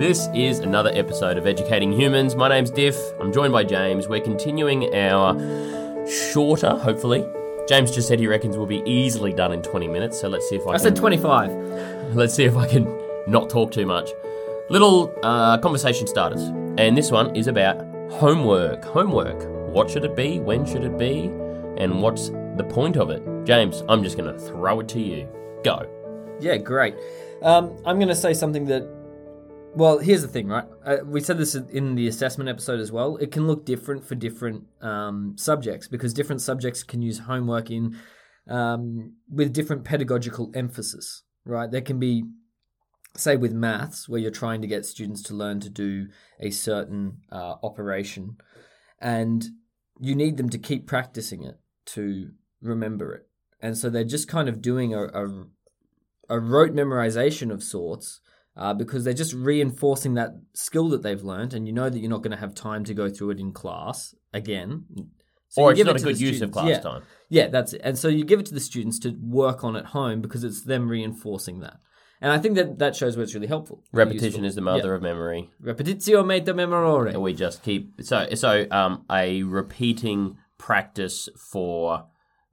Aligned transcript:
This 0.00 0.30
is 0.34 0.60
another 0.60 0.90
episode 0.94 1.36
of 1.36 1.46
Educating 1.46 1.92
Humans. 1.92 2.34
My 2.34 2.48
name's 2.48 2.70
Difff. 2.70 2.96
I'm 3.20 3.30
joined 3.34 3.52
by 3.52 3.64
James. 3.64 4.08
We're 4.08 4.22
continuing 4.22 4.94
our 4.94 5.36
shorter, 6.08 6.70
hopefully. 6.70 7.22
James 7.68 7.90
just 7.90 8.08
said 8.08 8.18
he 8.18 8.26
reckons 8.26 8.56
we'll 8.56 8.64
be 8.64 8.82
easily 8.86 9.34
done 9.34 9.52
in 9.52 9.60
20 9.60 9.88
minutes, 9.88 10.18
so 10.18 10.26
let's 10.28 10.48
see 10.48 10.56
if 10.56 10.62
I, 10.62 10.64
can 10.64 10.70
I 10.70 10.78
can 10.78 10.82
said 10.84 10.96
25. 10.96 12.14
let's 12.14 12.32
see 12.32 12.44
if 12.44 12.56
I 12.56 12.66
can 12.66 12.86
not 13.26 13.50
talk 13.50 13.72
too 13.72 13.84
much. 13.84 14.08
Little 14.70 15.14
uh, 15.22 15.58
conversation 15.58 16.06
starters. 16.06 16.44
And 16.78 16.96
this 16.96 17.10
one 17.10 17.36
is 17.36 17.46
about 17.46 17.76
homework. 18.10 18.82
Homework. 18.82 19.44
What 19.70 19.90
should 19.90 20.06
it 20.06 20.16
be? 20.16 20.40
When 20.40 20.64
should 20.64 20.82
it 20.82 20.96
be? 20.96 21.24
And 21.76 22.00
what's 22.00 22.30
the 22.30 22.66
point 22.66 22.96
of 22.96 23.10
it? 23.10 23.22
James, 23.44 23.82
I'm 23.86 24.02
just 24.02 24.16
going 24.16 24.32
to 24.32 24.40
throw 24.46 24.80
it 24.80 24.88
to 24.88 24.98
you. 24.98 25.28
Go. 25.62 25.86
Yeah, 26.40 26.56
great. 26.56 26.94
Um, 27.42 27.76
I'm 27.84 27.96
going 27.96 28.08
to 28.08 28.16
say 28.16 28.32
something 28.32 28.64
that. 28.64 28.99
Well, 29.74 29.98
here's 29.98 30.22
the 30.22 30.28
thing, 30.28 30.48
right? 30.48 30.64
Uh, 30.84 30.96
we 31.04 31.20
said 31.20 31.38
this 31.38 31.54
in 31.54 31.94
the 31.94 32.08
assessment 32.08 32.50
episode 32.50 32.80
as 32.80 32.90
well. 32.90 33.16
It 33.16 33.30
can 33.30 33.46
look 33.46 33.64
different 33.64 34.04
for 34.04 34.16
different 34.16 34.64
um, 34.80 35.36
subjects 35.38 35.86
because 35.86 36.12
different 36.12 36.42
subjects 36.42 36.82
can 36.82 37.02
use 37.02 37.20
homework 37.20 37.70
in 37.70 37.96
um, 38.48 39.14
with 39.30 39.52
different 39.52 39.84
pedagogical 39.84 40.50
emphasis, 40.54 41.22
right? 41.44 41.70
There 41.70 41.80
can 41.80 42.00
be, 42.00 42.24
say, 43.16 43.36
with 43.36 43.52
maths, 43.52 44.08
where 44.08 44.20
you're 44.20 44.32
trying 44.32 44.60
to 44.62 44.66
get 44.66 44.84
students 44.84 45.22
to 45.24 45.34
learn 45.34 45.60
to 45.60 45.70
do 45.70 46.08
a 46.40 46.50
certain 46.50 47.18
uh, 47.30 47.54
operation, 47.62 48.38
and 49.00 49.46
you 50.00 50.16
need 50.16 50.36
them 50.36 50.50
to 50.50 50.58
keep 50.58 50.88
practicing 50.88 51.44
it 51.44 51.60
to 51.86 52.32
remember 52.60 53.14
it. 53.14 53.28
And 53.60 53.78
so 53.78 53.88
they're 53.88 54.04
just 54.04 54.26
kind 54.26 54.48
of 54.48 54.60
doing 54.60 54.94
a, 54.94 55.04
a, 55.04 55.46
a 56.28 56.40
rote 56.40 56.74
memorization 56.74 57.52
of 57.52 57.62
sorts 57.62 58.20
uh, 58.56 58.74
because 58.74 59.04
they're 59.04 59.14
just 59.14 59.32
reinforcing 59.34 60.14
that 60.14 60.30
skill 60.54 60.88
that 60.90 61.02
they've 61.02 61.22
learned. 61.22 61.54
And 61.54 61.66
you 61.66 61.72
know 61.72 61.88
that 61.88 61.98
you're 61.98 62.10
not 62.10 62.22
going 62.22 62.32
to 62.32 62.36
have 62.36 62.54
time 62.54 62.84
to 62.84 62.94
go 62.94 63.08
through 63.08 63.30
it 63.30 63.40
in 63.40 63.52
class 63.52 64.14
again. 64.32 64.84
So 65.48 65.62
or 65.62 65.66
you 65.66 65.70
it's 65.70 65.78
give 65.78 65.86
not 65.86 65.96
it 65.96 66.02
a 66.02 66.04
good 66.04 66.20
use 66.20 66.40
of 66.42 66.52
class 66.52 66.68
yeah. 66.68 66.78
time. 66.80 67.02
Yeah, 67.28 67.48
that's 67.48 67.72
it. 67.72 67.80
And 67.82 67.98
so 67.98 68.08
you 68.08 68.24
give 68.24 68.38
it 68.40 68.46
to 68.46 68.54
the 68.54 68.60
students 68.60 68.98
to 69.00 69.16
work 69.20 69.64
on 69.64 69.76
at 69.76 69.86
home 69.86 70.20
because 70.20 70.44
it's 70.44 70.62
them 70.64 70.88
reinforcing 70.88 71.60
that. 71.60 71.78
And 72.20 72.30
I 72.30 72.38
think 72.38 72.54
that 72.56 72.78
that 72.80 72.94
shows 72.94 73.16
where 73.16 73.24
it's 73.24 73.34
really 73.34 73.46
helpful. 73.46 73.82
Repetition 73.92 74.44
is 74.44 74.54
the 74.54 74.60
mother 74.60 74.90
Yeah. 74.90 74.96
of 74.96 75.02
memory. 75.02 75.50
Repetitio 75.62 76.24
mater 76.24 76.52
memoriae. 76.52 77.18
We 77.18 77.32
just 77.32 77.62
keep 77.62 77.94
so 78.02 78.28
so 78.34 78.66
um 78.70 79.04
a 79.10 79.42
repeating 79.42 80.36
practice 80.58 81.28
for 81.50 82.06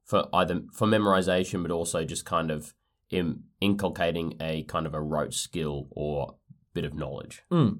for 0.05 0.29
either 0.33 0.61
for 0.73 0.87
memorization, 0.87 1.61
but 1.63 1.71
also 1.71 2.05
just 2.05 2.25
kind 2.25 2.49
of 2.49 2.73
in, 3.09 3.43
inculcating 3.61 4.35
a 4.41 4.63
kind 4.63 4.85
of 4.85 4.93
a 4.93 5.01
rote 5.01 5.33
skill 5.33 5.87
or 5.91 6.35
bit 6.73 6.83
of 6.85 6.93
knowledge. 6.93 7.43
Mm. 7.51 7.79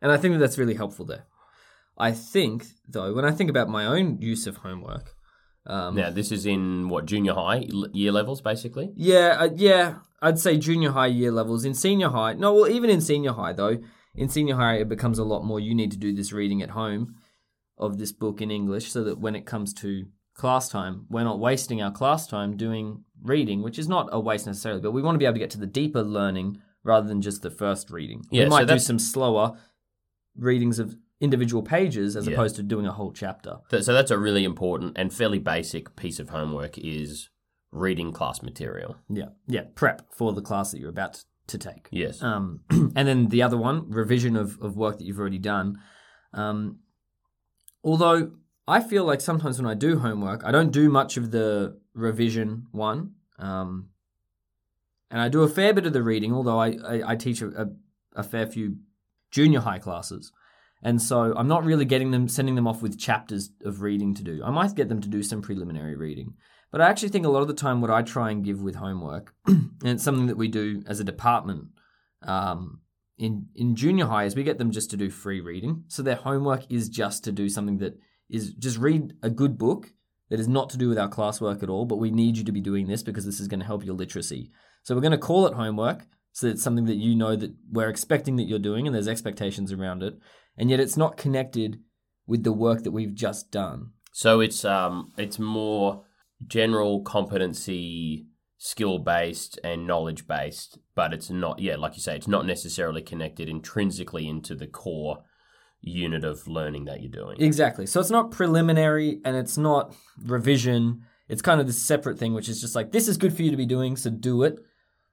And 0.00 0.12
I 0.12 0.16
think 0.16 0.34
that 0.34 0.38
that's 0.38 0.58
really 0.58 0.74
helpful 0.74 1.04
there. 1.04 1.26
I 1.96 2.12
think, 2.12 2.66
though, 2.88 3.12
when 3.12 3.24
I 3.24 3.32
think 3.32 3.50
about 3.50 3.68
my 3.68 3.84
own 3.84 4.20
use 4.20 4.46
of 4.46 4.58
homework, 4.58 5.14
um, 5.66 5.96
Now, 5.96 6.10
this 6.10 6.30
is 6.30 6.46
in 6.46 6.88
what 6.88 7.06
junior 7.06 7.34
high 7.34 7.66
year 7.92 8.12
levels, 8.12 8.40
basically. 8.40 8.92
yeah, 8.96 9.36
uh, 9.40 9.48
yeah, 9.56 9.96
I'd 10.22 10.38
say 10.38 10.56
junior 10.56 10.92
high 10.92 11.08
year 11.08 11.32
levels. 11.32 11.64
In 11.64 11.74
senior 11.74 12.08
high, 12.10 12.34
no, 12.34 12.54
well, 12.54 12.68
even 12.68 12.88
in 12.88 13.00
senior 13.00 13.32
high, 13.32 13.52
though, 13.52 13.78
in 14.14 14.28
senior 14.28 14.54
high, 14.56 14.76
it 14.76 14.88
becomes 14.88 15.18
a 15.18 15.24
lot 15.24 15.44
more. 15.44 15.60
You 15.60 15.74
need 15.74 15.90
to 15.90 15.98
do 15.98 16.14
this 16.14 16.32
reading 16.32 16.62
at 16.62 16.70
home 16.70 17.16
of 17.76 17.98
this 17.98 18.12
book 18.12 18.40
in 18.40 18.50
English 18.50 18.90
so 18.90 19.04
that 19.04 19.18
when 19.18 19.36
it 19.36 19.44
comes 19.46 19.74
to 19.74 20.06
class 20.38 20.68
time, 20.68 21.04
we're 21.10 21.24
not 21.24 21.38
wasting 21.38 21.82
our 21.82 21.90
class 21.90 22.26
time 22.26 22.56
doing 22.56 23.04
reading, 23.22 23.62
which 23.62 23.78
is 23.78 23.88
not 23.88 24.08
a 24.12 24.20
waste 24.20 24.46
necessarily, 24.46 24.80
but 24.80 24.92
we 24.92 25.02
want 25.02 25.16
to 25.16 25.18
be 25.18 25.24
able 25.26 25.34
to 25.34 25.40
get 25.40 25.50
to 25.50 25.58
the 25.58 25.66
deeper 25.66 26.02
learning 26.02 26.62
rather 26.84 27.06
than 27.06 27.20
just 27.20 27.42
the 27.42 27.50
first 27.50 27.90
reading. 27.90 28.22
Yeah, 28.30 28.44
we 28.44 28.50
so 28.50 28.56
might 28.56 28.68
do 28.68 28.78
some 28.78 28.98
slower 28.98 29.58
readings 30.36 30.78
of 30.78 30.96
individual 31.20 31.62
pages 31.62 32.14
as 32.16 32.26
Yeah. 32.26 32.34
opposed 32.34 32.54
to 32.56 32.62
doing 32.62 32.86
a 32.86 32.92
whole 32.92 33.12
chapter. 33.12 33.58
So 33.80 33.92
that's 33.92 34.12
a 34.12 34.18
really 34.18 34.44
important 34.44 34.92
and 34.96 35.12
fairly 35.12 35.40
basic 35.40 35.96
piece 35.96 36.20
of 36.20 36.30
homework 36.30 36.78
is 36.78 37.28
reading 37.72 38.12
class 38.12 38.40
material. 38.40 38.96
Yeah, 39.10 39.30
yeah, 39.48 39.64
prep 39.74 40.14
for 40.14 40.32
the 40.32 40.40
class 40.40 40.70
that 40.70 40.78
you're 40.78 40.88
about 40.88 41.24
to 41.48 41.58
take. 41.58 41.88
Yes. 41.90 42.22
Um, 42.22 42.60
and 42.70 43.08
then 43.08 43.28
the 43.28 43.42
other 43.42 43.56
one, 43.56 43.90
revision 43.90 44.36
of, 44.36 44.60
of 44.62 44.76
work 44.76 44.98
that 44.98 45.04
you've 45.04 45.18
already 45.18 45.38
done. 45.38 45.80
Um, 46.32 46.78
although 47.82 48.30
I 48.68 48.80
feel 48.80 49.04
like 49.04 49.20
sometimes 49.20 49.60
when 49.60 49.70
I 49.70 49.74
do 49.74 49.98
homework, 49.98 50.44
I 50.44 50.52
don't 50.52 50.70
do 50.70 50.90
much 50.90 51.16
of 51.16 51.30
the 51.30 51.78
revision 51.94 52.66
one. 52.70 53.14
Um, 53.38 53.88
and 55.10 55.20
I 55.20 55.28
do 55.28 55.42
a 55.42 55.48
fair 55.48 55.72
bit 55.72 55.86
of 55.86 55.94
the 55.94 56.02
reading, 56.02 56.34
although 56.34 56.58
I, 56.58 56.76
I, 56.86 57.12
I 57.12 57.16
teach 57.16 57.40
a, 57.40 57.48
a, 57.62 57.66
a 58.16 58.22
fair 58.22 58.46
few 58.46 58.76
junior 59.30 59.60
high 59.60 59.78
classes. 59.78 60.32
And 60.82 61.00
so 61.00 61.34
I'm 61.34 61.48
not 61.48 61.64
really 61.64 61.86
getting 61.86 62.10
them, 62.10 62.28
sending 62.28 62.54
them 62.54 62.68
off 62.68 62.82
with 62.82 62.98
chapters 62.98 63.50
of 63.64 63.80
reading 63.80 64.14
to 64.14 64.22
do. 64.22 64.42
I 64.44 64.50
might 64.50 64.74
get 64.74 64.88
them 64.88 65.00
to 65.00 65.08
do 65.08 65.22
some 65.22 65.42
preliminary 65.42 65.96
reading. 65.96 66.34
But 66.70 66.82
I 66.82 66.90
actually 66.90 67.08
think 67.08 67.24
a 67.24 67.30
lot 67.30 67.40
of 67.42 67.48
the 67.48 67.54
time, 67.54 67.80
what 67.80 67.90
I 67.90 68.02
try 68.02 68.30
and 68.30 68.44
give 68.44 68.60
with 68.60 68.74
homework, 68.74 69.34
and 69.46 69.70
it's 69.82 70.04
something 70.04 70.26
that 70.26 70.36
we 70.36 70.48
do 70.48 70.82
as 70.86 71.00
a 71.00 71.04
department 71.04 71.68
um, 72.22 72.80
in 73.16 73.46
in 73.54 73.74
junior 73.74 74.04
high, 74.06 74.24
is 74.24 74.36
we 74.36 74.42
get 74.42 74.58
them 74.58 74.70
just 74.70 74.90
to 74.90 74.98
do 74.98 75.08
free 75.08 75.40
reading. 75.40 75.84
So 75.88 76.02
their 76.02 76.16
homework 76.16 76.70
is 76.70 76.90
just 76.90 77.24
to 77.24 77.32
do 77.32 77.48
something 77.48 77.78
that 77.78 77.98
is 78.30 78.52
just 78.54 78.78
read 78.78 79.14
a 79.22 79.30
good 79.30 79.58
book 79.58 79.92
that 80.30 80.40
is 80.40 80.48
not 80.48 80.70
to 80.70 80.78
do 80.78 80.88
with 80.88 80.98
our 80.98 81.08
classwork 81.08 81.62
at 81.62 81.70
all. 81.70 81.84
But 81.84 81.96
we 81.96 82.10
need 82.10 82.36
you 82.36 82.44
to 82.44 82.52
be 82.52 82.60
doing 82.60 82.86
this 82.86 83.02
because 83.02 83.24
this 83.24 83.40
is 83.40 83.48
going 83.48 83.60
to 83.60 83.66
help 83.66 83.84
your 83.84 83.94
literacy. 83.94 84.50
So 84.82 84.94
we're 84.94 85.00
going 85.00 85.12
to 85.12 85.18
call 85.18 85.46
it 85.46 85.54
homework. 85.54 86.06
So 86.32 86.46
it's 86.46 86.62
something 86.62 86.84
that 86.84 86.96
you 86.96 87.14
know 87.16 87.34
that 87.36 87.54
we're 87.70 87.88
expecting 87.88 88.36
that 88.36 88.44
you're 88.44 88.58
doing, 88.58 88.86
and 88.86 88.94
there's 88.94 89.08
expectations 89.08 89.72
around 89.72 90.02
it, 90.02 90.14
and 90.56 90.70
yet 90.70 90.78
it's 90.78 90.96
not 90.96 91.16
connected 91.16 91.80
with 92.26 92.44
the 92.44 92.52
work 92.52 92.84
that 92.84 92.92
we've 92.92 93.14
just 93.14 93.50
done. 93.50 93.92
So 94.12 94.40
it's 94.40 94.64
um 94.64 95.12
it's 95.16 95.38
more 95.38 96.04
general 96.46 97.02
competency 97.02 98.26
skill 98.58 98.98
based 98.98 99.58
and 99.64 99.86
knowledge 99.86 100.28
based, 100.28 100.78
but 100.94 101.12
it's 101.12 101.30
not 101.30 101.58
yeah, 101.58 101.76
like 101.76 101.96
you 101.96 102.02
say, 102.02 102.14
it's 102.14 102.28
not 102.28 102.46
necessarily 102.46 103.02
connected 103.02 103.48
intrinsically 103.48 104.28
into 104.28 104.54
the 104.54 104.66
core 104.66 105.24
unit 105.80 106.24
of 106.24 106.46
learning 106.48 106.84
that 106.86 107.00
you're 107.00 107.10
doing. 107.10 107.40
Exactly. 107.40 107.86
So 107.86 108.00
it's 108.00 108.10
not 108.10 108.30
preliminary 108.30 109.20
and 109.24 109.36
it's 109.36 109.56
not 109.56 109.94
revision. 110.24 111.02
It's 111.28 111.42
kind 111.42 111.60
of 111.60 111.66
this 111.66 111.80
separate 111.80 112.18
thing, 112.18 112.34
which 112.34 112.48
is 112.48 112.60
just 112.60 112.74
like, 112.74 112.92
this 112.92 113.08
is 113.08 113.16
good 113.16 113.34
for 113.34 113.42
you 113.42 113.50
to 113.50 113.56
be 113.56 113.66
doing, 113.66 113.96
so 113.96 114.10
do 114.10 114.42
it. 114.42 114.58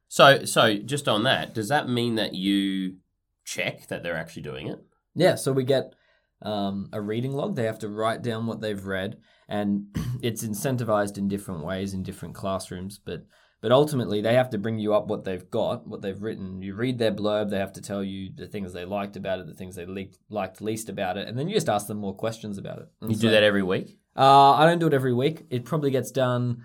So 0.07 0.45
so 0.45 0.75
just 0.75 1.07
on 1.07 1.23
that, 1.23 1.53
does 1.53 1.69
that 1.69 1.89
mean 1.89 2.15
that 2.15 2.35
you 2.35 2.97
check 3.43 3.87
that 3.87 4.03
they're 4.03 4.17
actually 4.17 4.43
doing 4.43 4.67
it? 4.67 4.79
Yeah, 5.15 5.35
so 5.35 5.51
we 5.51 5.63
get 5.63 5.93
um, 6.41 6.89
a 6.93 7.01
reading 7.01 7.33
log. 7.33 7.55
They 7.55 7.63
have 7.63 7.79
to 7.79 7.89
write 7.89 8.21
down 8.21 8.45
what 8.45 8.61
they've 8.61 8.85
read, 8.85 9.17
and 9.47 9.87
it's 10.21 10.45
incentivized 10.45 11.17
in 11.17 11.27
different 11.27 11.65
ways 11.65 11.93
in 11.93 12.03
different 12.03 12.35
classrooms. 12.35 12.99
But 13.03 13.25
but 13.65 13.71
ultimately, 13.71 14.21
they 14.21 14.35
have 14.35 14.51
to 14.51 14.59
bring 14.59 14.77
you 14.77 14.93
up 14.93 15.07
what 15.07 15.23
they've 15.23 15.49
got, 15.49 15.87
what 15.87 16.03
they've 16.03 16.21
written. 16.21 16.61
You 16.61 16.75
read 16.75 16.99
their 16.99 17.11
blurb. 17.11 17.49
They 17.49 17.57
have 17.57 17.73
to 17.73 17.81
tell 17.81 18.03
you 18.03 18.29
the 18.31 18.45
things 18.45 18.73
they 18.73 18.85
liked 18.85 19.15
about 19.15 19.39
it, 19.39 19.47
the 19.47 19.55
things 19.55 19.73
they 19.75 19.87
le- 19.87 20.05
liked 20.29 20.61
least 20.61 20.87
about 20.87 21.17
it, 21.17 21.27
and 21.27 21.35
then 21.35 21.47
you 21.47 21.55
just 21.55 21.67
ask 21.67 21.87
them 21.87 21.97
more 21.97 22.13
questions 22.13 22.59
about 22.59 22.77
it. 22.77 22.89
And 23.01 23.09
You 23.09 23.17
do 23.17 23.31
that 23.31 23.41
every 23.41 23.63
week? 23.63 23.97
Uh, 24.15 24.51
I 24.51 24.67
don't 24.67 24.77
do 24.77 24.85
it 24.85 24.93
every 24.93 25.15
week. 25.15 25.47
It 25.49 25.65
probably 25.65 25.89
gets 25.89 26.11
done 26.11 26.63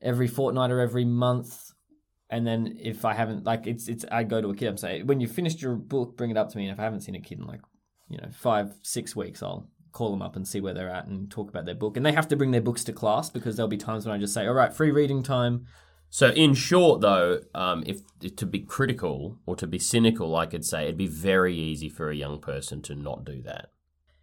every 0.00 0.28
fortnight 0.28 0.70
or 0.70 0.78
every 0.78 1.04
month. 1.04 1.72
And 2.30 2.46
then 2.46 2.78
if 2.80 3.04
I 3.04 3.14
haven't, 3.14 3.42
like, 3.44 3.66
it's 3.66 3.88
it's 3.88 4.04
I 4.12 4.22
go 4.22 4.40
to 4.40 4.50
a 4.50 4.54
kid. 4.54 4.68
I'm 4.68 4.76
saying 4.76 5.08
when 5.08 5.18
you 5.18 5.26
finished 5.26 5.60
your 5.60 5.74
book, 5.74 6.16
bring 6.16 6.30
it 6.30 6.36
up 6.36 6.48
to 6.50 6.56
me. 6.56 6.66
And 6.66 6.72
if 6.72 6.78
I 6.78 6.84
haven't 6.84 7.00
seen 7.00 7.16
a 7.16 7.20
kid 7.20 7.40
in 7.40 7.46
like, 7.48 7.62
you 8.08 8.18
know, 8.18 8.28
five 8.30 8.72
six 8.82 9.16
weeks, 9.16 9.42
I'll 9.42 9.68
call 9.90 10.12
them 10.12 10.22
up 10.22 10.36
and 10.36 10.46
see 10.46 10.60
where 10.60 10.74
they're 10.74 10.90
at 10.90 11.08
and 11.08 11.28
talk 11.28 11.48
about 11.48 11.64
their 11.64 11.74
book. 11.74 11.96
And 11.96 12.06
they 12.06 12.12
have 12.12 12.28
to 12.28 12.36
bring 12.36 12.52
their 12.52 12.60
books 12.60 12.84
to 12.84 12.92
class 12.92 13.30
because 13.30 13.56
there'll 13.56 13.66
be 13.66 13.76
times 13.76 14.06
when 14.06 14.14
I 14.14 14.18
just 14.18 14.32
say, 14.32 14.46
all 14.46 14.54
right, 14.54 14.72
free 14.72 14.92
reading 14.92 15.24
time. 15.24 15.66
So, 16.14 16.28
in 16.28 16.54
short, 16.54 17.00
though, 17.00 17.40
um, 17.56 17.82
if 17.86 17.98
to 18.36 18.46
be 18.46 18.60
critical 18.60 19.36
or 19.46 19.56
to 19.56 19.66
be 19.66 19.80
cynical, 19.80 20.36
I 20.36 20.46
could 20.46 20.64
say 20.64 20.84
it'd 20.84 20.96
be 20.96 21.08
very 21.08 21.56
easy 21.56 21.88
for 21.88 22.08
a 22.08 22.14
young 22.14 22.38
person 22.38 22.82
to 22.82 22.94
not 22.94 23.24
do 23.24 23.42
that. 23.42 23.72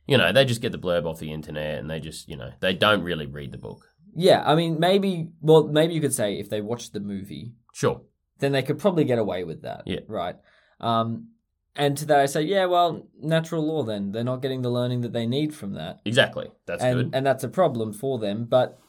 You 0.07 0.17
know, 0.17 0.31
they 0.31 0.45
just 0.45 0.61
get 0.61 0.71
the 0.71 0.77
blurb 0.79 1.05
off 1.05 1.19
the 1.19 1.33
internet 1.33 1.79
and 1.79 1.89
they 1.89 1.99
just, 1.99 2.29
you 2.29 2.37
know, 2.37 2.51
they 2.61 2.73
don't 2.73 3.03
really 3.03 3.25
read 3.25 3.51
the 3.51 3.57
book. 3.57 3.89
Yeah, 4.15 4.41
I 4.45 4.55
mean, 4.55 4.79
maybe. 4.79 5.31
Well, 5.41 5.67
maybe 5.67 5.93
you 5.93 5.99
could 5.99 6.13
say 6.13 6.39
if 6.39 6.49
they 6.49 6.61
watched 6.61 6.93
the 6.93 7.01
movie, 7.01 7.55
Sure. 7.73 7.99
then 8.39 8.53
they 8.53 8.63
could 8.63 8.79
probably 8.79 9.03
get 9.03 9.19
away 9.19 9.43
with 9.43 9.63
that. 9.63 9.83
Yeah. 9.85 9.99
Right. 10.07 10.37
Um, 10.79 11.31
and 11.75 11.97
to 11.97 12.05
that 12.05 12.19
I 12.21 12.25
say, 12.25 12.43
yeah, 12.43 12.67
well, 12.67 13.05
natural 13.19 13.67
law. 13.67 13.83
Then 13.83 14.13
they're 14.13 14.23
not 14.23 14.41
getting 14.41 14.61
the 14.61 14.71
learning 14.71 15.01
that 15.01 15.11
they 15.11 15.25
need 15.25 15.53
from 15.53 15.73
that. 15.73 15.99
Exactly. 16.05 16.51
That's 16.67 16.81
and 16.81 16.95
good. 16.97 17.09
and 17.13 17.25
that's 17.25 17.43
a 17.43 17.49
problem 17.49 17.91
for 17.91 18.17
them. 18.17 18.45
But 18.45 18.79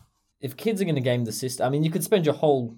if 0.40 0.56
kids 0.56 0.80
are 0.80 0.84
going 0.84 0.94
to 0.94 1.00
game 1.00 1.24
the 1.24 1.32
system, 1.32 1.66
I 1.66 1.68
mean, 1.68 1.82
you 1.82 1.90
could 1.90 2.04
spend 2.04 2.26
your 2.26 2.36
whole 2.36 2.76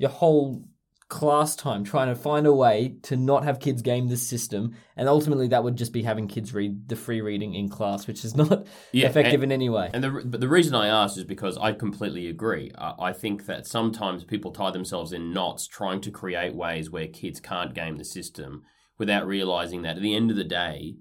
your 0.00 0.10
whole 0.10 0.64
class 1.08 1.56
time 1.56 1.82
trying 1.82 2.06
to 2.08 2.14
find 2.14 2.46
a 2.46 2.52
way 2.54 2.94
to 3.02 3.16
not 3.16 3.42
have 3.42 3.58
kids 3.58 3.82
game 3.82 4.06
this 4.08 4.22
system, 4.26 4.74
and 4.96 5.08
ultimately 5.08 5.48
that 5.48 5.64
would 5.64 5.74
just 5.76 5.92
be 5.92 6.02
having 6.04 6.28
kids 6.28 6.54
read 6.54 6.88
the 6.88 6.94
free 6.94 7.20
reading 7.20 7.52
in 7.54 7.68
class, 7.68 8.06
which 8.06 8.24
is 8.24 8.36
not 8.36 8.64
Yeah, 8.92 9.08
effective 9.08 9.42
and- 9.42 9.52
in 9.52 9.52
any 9.52 9.68
way. 9.68 9.90
And 9.92 10.04
the 10.04 10.22
but 10.24 10.40
the 10.40 10.48
reason 10.48 10.74
I 10.74 10.86
asked 10.86 11.18
is 11.18 11.24
because 11.24 11.58
I 11.58 11.72
completely 11.72 12.28
agree. 12.28 12.70
I, 12.78 12.94
I 13.08 13.12
think 13.12 13.46
that 13.46 13.66
sometimes 13.66 14.22
people 14.24 14.52
tie 14.52 14.70
themselves 14.70 15.12
in 15.12 15.32
knots 15.32 15.66
trying 15.66 16.00
to 16.02 16.10
create 16.12 16.54
ways 16.54 16.90
where 16.90 17.08
kids 17.08 17.40
can't 17.40 17.74
game 17.74 17.96
the 17.98 18.04
system 18.04 18.62
without 18.98 19.26
realizing 19.26 19.82
that 19.82 19.96
at 19.96 20.02
the 20.02 20.14
end 20.14 20.30
of 20.30 20.36
the 20.36 20.44
day, 20.44 20.94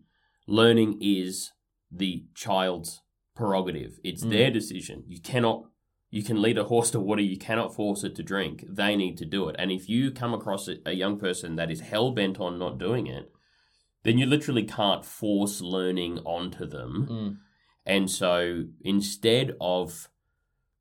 learning 0.47 0.97
is 1.01 1.51
the 1.91 2.25
child's 2.33 3.01
prerogative. 3.35 3.99
It's 4.03 4.23
Mm. 4.25 4.31
their 4.31 4.51
decision. 4.51 5.03
You 5.07 5.21
cannot 5.21 5.65
you 6.11 6.23
can 6.23 6.41
lead 6.41 6.57
a 6.57 6.63
horse 6.65 6.89
to 6.91 6.99
water, 6.99 7.21
you 7.21 7.37
cannot 7.37 7.75
force 7.75 8.03
it 8.03 8.15
to 8.15 8.23
drink. 8.23 8.65
They 8.67 8.95
need 8.95 9.17
to 9.17 9.25
do 9.25 9.47
it. 9.47 9.55
And 9.59 9.71
if 9.71 9.87
you 9.87 10.11
come 10.11 10.33
across 10.33 10.67
a, 10.67 10.93
young 10.93 11.19
person 11.19 11.55
that 11.55 11.69
is 11.69 11.81
hell 11.81 12.11
bent 12.11 12.39
on 12.39 12.57
not 12.57 12.79
doing 12.79 13.07
it, 13.07 13.31
then 14.03 14.17
you 14.17 14.25
literally 14.25 14.63
can't 14.63 15.05
force 15.05 15.61
learning 15.61 16.19
onto 16.19 16.65
them. 16.65 17.07
Mm. 17.09 17.37
And 17.85 18.09
so 18.09 18.65
instead 18.81 19.55
of 19.61 20.09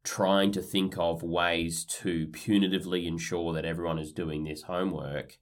trying 0.03 0.53
to 0.53 0.63
think 0.63 0.97
of 0.97 1.23
ways 1.23 1.85
to 1.85 2.29
punitively 2.29 3.07
ensure 3.07 3.53
that 3.53 3.67
everyone 3.67 3.99
is 3.99 4.13
doing 4.13 4.45
this 4.45 4.63
homework, 4.63 5.37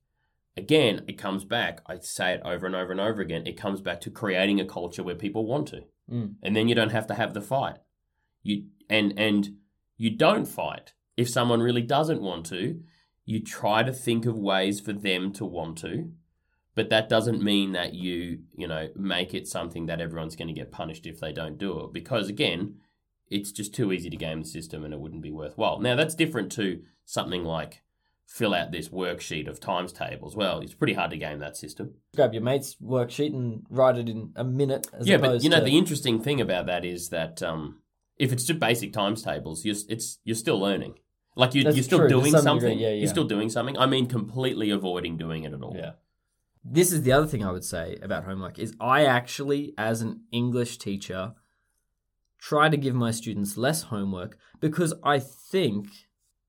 again, 0.57 1.05
it 1.07 1.19
comes 1.19 1.45
back, 1.45 1.81
I 1.87 1.99
say 1.99 2.33
it 2.33 2.41
over 2.45 2.67
and 2.67 2.75
over 2.75 2.91
and 2.91 3.01
over 3.01 3.23
again, 3.23 3.47
it 3.47 3.57
comes 3.57 3.81
back 3.81 4.01
to 4.01 4.11
creating 4.11 4.61
a 4.61 4.65
culture 4.65 5.05
where 5.05 5.15
people 5.15 5.47
want 5.47 5.69
to. 5.69 5.83
Mm. 6.11 6.35
And 6.43 6.57
then 6.57 6.67
you 6.67 6.75
don't 6.75 6.91
have 6.91 7.07
to 7.07 7.15
have 7.15 7.35
the 7.35 7.41
fight. 7.41 7.77
You 8.43 8.65
and 8.89 9.13
and 9.19 9.57
you 9.97 10.11
don't 10.11 10.47
fight. 10.47 10.93
If 11.17 11.29
someone 11.29 11.61
really 11.61 11.83
doesn't 11.83 12.21
want 12.21 12.47
to, 12.47 12.81
you 13.25 13.43
try 13.43 13.83
to 13.83 13.93
think 13.93 14.27
of 14.27 14.39
ways 14.39 14.81
for 14.81 14.93
them 14.93 15.33
to 15.35 15.45
want 15.45 15.79
to. 15.79 16.13
But 16.75 16.91
that 16.91 17.09
doesn't 17.09 17.43
mean 17.43 17.73
that 17.73 17.95
you, 17.95 18.41
you 18.55 18.69
know, 18.69 18.89
make 18.95 19.33
it 19.33 19.49
something 19.49 19.87
that 19.87 20.01
everyone's 20.01 20.37
going 20.37 20.49
to 20.49 20.55
get 20.55 20.71
punished 20.71 21.07
if 21.07 21.21
they 21.21 21.33
don't 21.33 21.57
do 21.57 21.81
it. 21.81 21.93
Because 21.95 22.29
again, 22.29 22.77
it's 23.31 23.51
just 23.51 23.75
too 23.75 23.93
easy 23.93 24.11
to 24.11 24.17
game 24.17 24.43
the 24.43 24.49
system 24.49 24.85
and 24.85 24.93
it 24.93 25.01
wouldn't 25.01 25.23
be 25.23 25.31
worthwhile. 25.31 25.81
Now, 25.81 25.97
that's 25.97 26.15
different 26.15 26.53
to 26.53 26.83
something 27.07 27.45
like 27.45 27.83
fill 28.27 28.55
out 28.55 28.73
this 28.73 28.89
worksheet 28.89 29.49
of 29.49 29.59
times 29.59 29.93
tables. 29.93 30.37
Well, 30.37 30.61
it's 30.61 30.75
pretty 30.75 30.93
hard 30.93 31.11
to 31.13 31.17
game 31.17 31.39
that 31.39 31.57
system. 31.57 31.95
Grab 32.15 32.35
your 32.35 32.43
mate's 32.43 32.77
worksheet 32.77 33.33
and 33.33 33.65
write 33.71 33.97
it 33.97 34.09
in 34.09 34.33
a 34.37 34.45
minute. 34.45 34.89
As 34.93 35.09
yeah, 35.09 35.17
but 35.17 35.43
you 35.43 35.49
know 35.49 35.61
to, 35.61 35.65
the 35.65 35.79
interesting 35.79 36.21
thing 36.21 36.41
about 36.41 36.67
that 36.67 36.85
is 36.85 37.09
that 37.09 37.43
um, 37.43 37.81
if 38.19 38.33
it's 38.33 38.45
just 38.45 38.61
basic 38.61 38.93
times 38.93 39.23
tables, 39.23 39.65
you're 39.65 39.77
it's 39.89 40.19
you're 40.25 40.37
still 40.37 40.59
learning. 40.59 40.95
Like 41.37 41.55
you, 41.55 41.65
That's 41.65 41.77
you're 41.77 41.85
still 41.85 41.99
true, 41.99 42.09
doing 42.09 42.33
some 42.33 42.43
something. 42.43 42.71
degree, 42.71 42.83
yeah, 42.83 42.89
yeah. 42.91 43.01
You're 43.01 43.09
still 43.09 43.25
doing 43.25 43.51
something. 43.51 43.77
I 43.77 43.85
mean, 43.85 44.07
completely 44.07 44.71
avoiding 44.71 45.19
doing 45.19 45.45
it 45.45 45.53
at 45.53 45.63
all. 45.63 45.77
Yeah. 45.77 45.93
This 46.65 46.93
is 46.93 47.03
the 47.03 47.13
other 47.13 47.27
thing 47.27 47.45
I 47.45 47.53
would 47.53 47.65
say 47.65 47.99
about 48.03 48.25
homework 48.25 48.59
is 48.59 48.75
I 48.81 49.05
actually, 49.05 49.75
as 49.77 50.01
an 50.01 50.23
English 50.33 50.79
teacher, 50.79 51.35
try 52.41 52.69
to 52.69 52.77
give 52.77 52.95
my 52.95 53.11
students 53.11 53.57
less 53.57 53.83
homework 53.83 54.39
because 54.61 54.95
I 55.05 55.19
think 55.19 55.89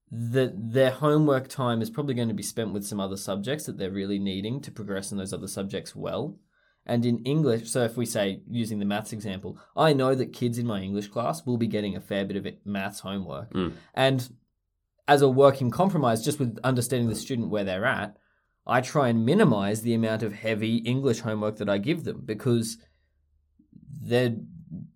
that 0.10 0.54
their 0.72 0.92
homework 0.92 1.50
time 1.50 1.82
is 1.82 1.90
probably 1.90 2.14
going 2.16 2.30
to 2.30 2.34
be 2.34 2.42
spent 2.44 2.72
with 2.72 2.86
some 2.86 3.00
other 3.00 3.18
subjects 3.18 3.66
that 3.66 3.78
they're 3.78 3.92
really 3.92 4.20
needing 4.20 4.62
to 4.62 4.72
progress 4.72 5.12
in 5.12 5.18
those 5.18 5.34
other 5.34 5.48
subjects 5.48 5.96
well. 5.96 6.40
And 6.88 7.06
in 7.06 7.20
English, 7.26 7.70
so 7.70 7.84
if 7.84 7.98
we 7.98 8.06
say 8.06 8.42
using 8.50 8.80
the 8.80 8.86
maths 8.86 9.12
example, 9.12 9.60
I 9.76 9.92
know 9.92 10.16
that 10.16 10.32
kids 10.32 10.58
in 10.58 10.66
my 10.66 10.82
English 10.82 11.10
class 11.10 11.46
will 11.46 11.58
be 11.58 11.68
getting 11.68 11.96
a 11.96 12.02
fair 12.02 12.24
bit 12.26 12.38
of 12.38 12.46
it, 12.46 12.62
maths 12.66 13.02
homework. 13.02 13.54
Mm. 13.54 13.74
And 13.94 14.30
as 15.06 15.22
a 15.22 15.30
working 15.30 15.70
compromise, 15.70 16.24
just 16.24 16.40
with 16.40 16.58
understanding 16.64 17.10
the 17.10 17.16
student 17.16 17.50
where 17.50 17.66
they're 17.66 17.86
at, 17.86 18.18
I 18.66 18.80
try 18.80 19.10
and 19.10 19.26
minimize 19.26 19.82
the 19.82 19.94
amount 19.94 20.24
of 20.24 20.34
heavy 20.34 20.78
English 20.78 21.20
homework 21.20 21.58
that 21.58 21.70
I 21.70 21.78
give 21.78 22.06
them 22.06 22.22
because 22.26 22.78
they're 24.02 24.36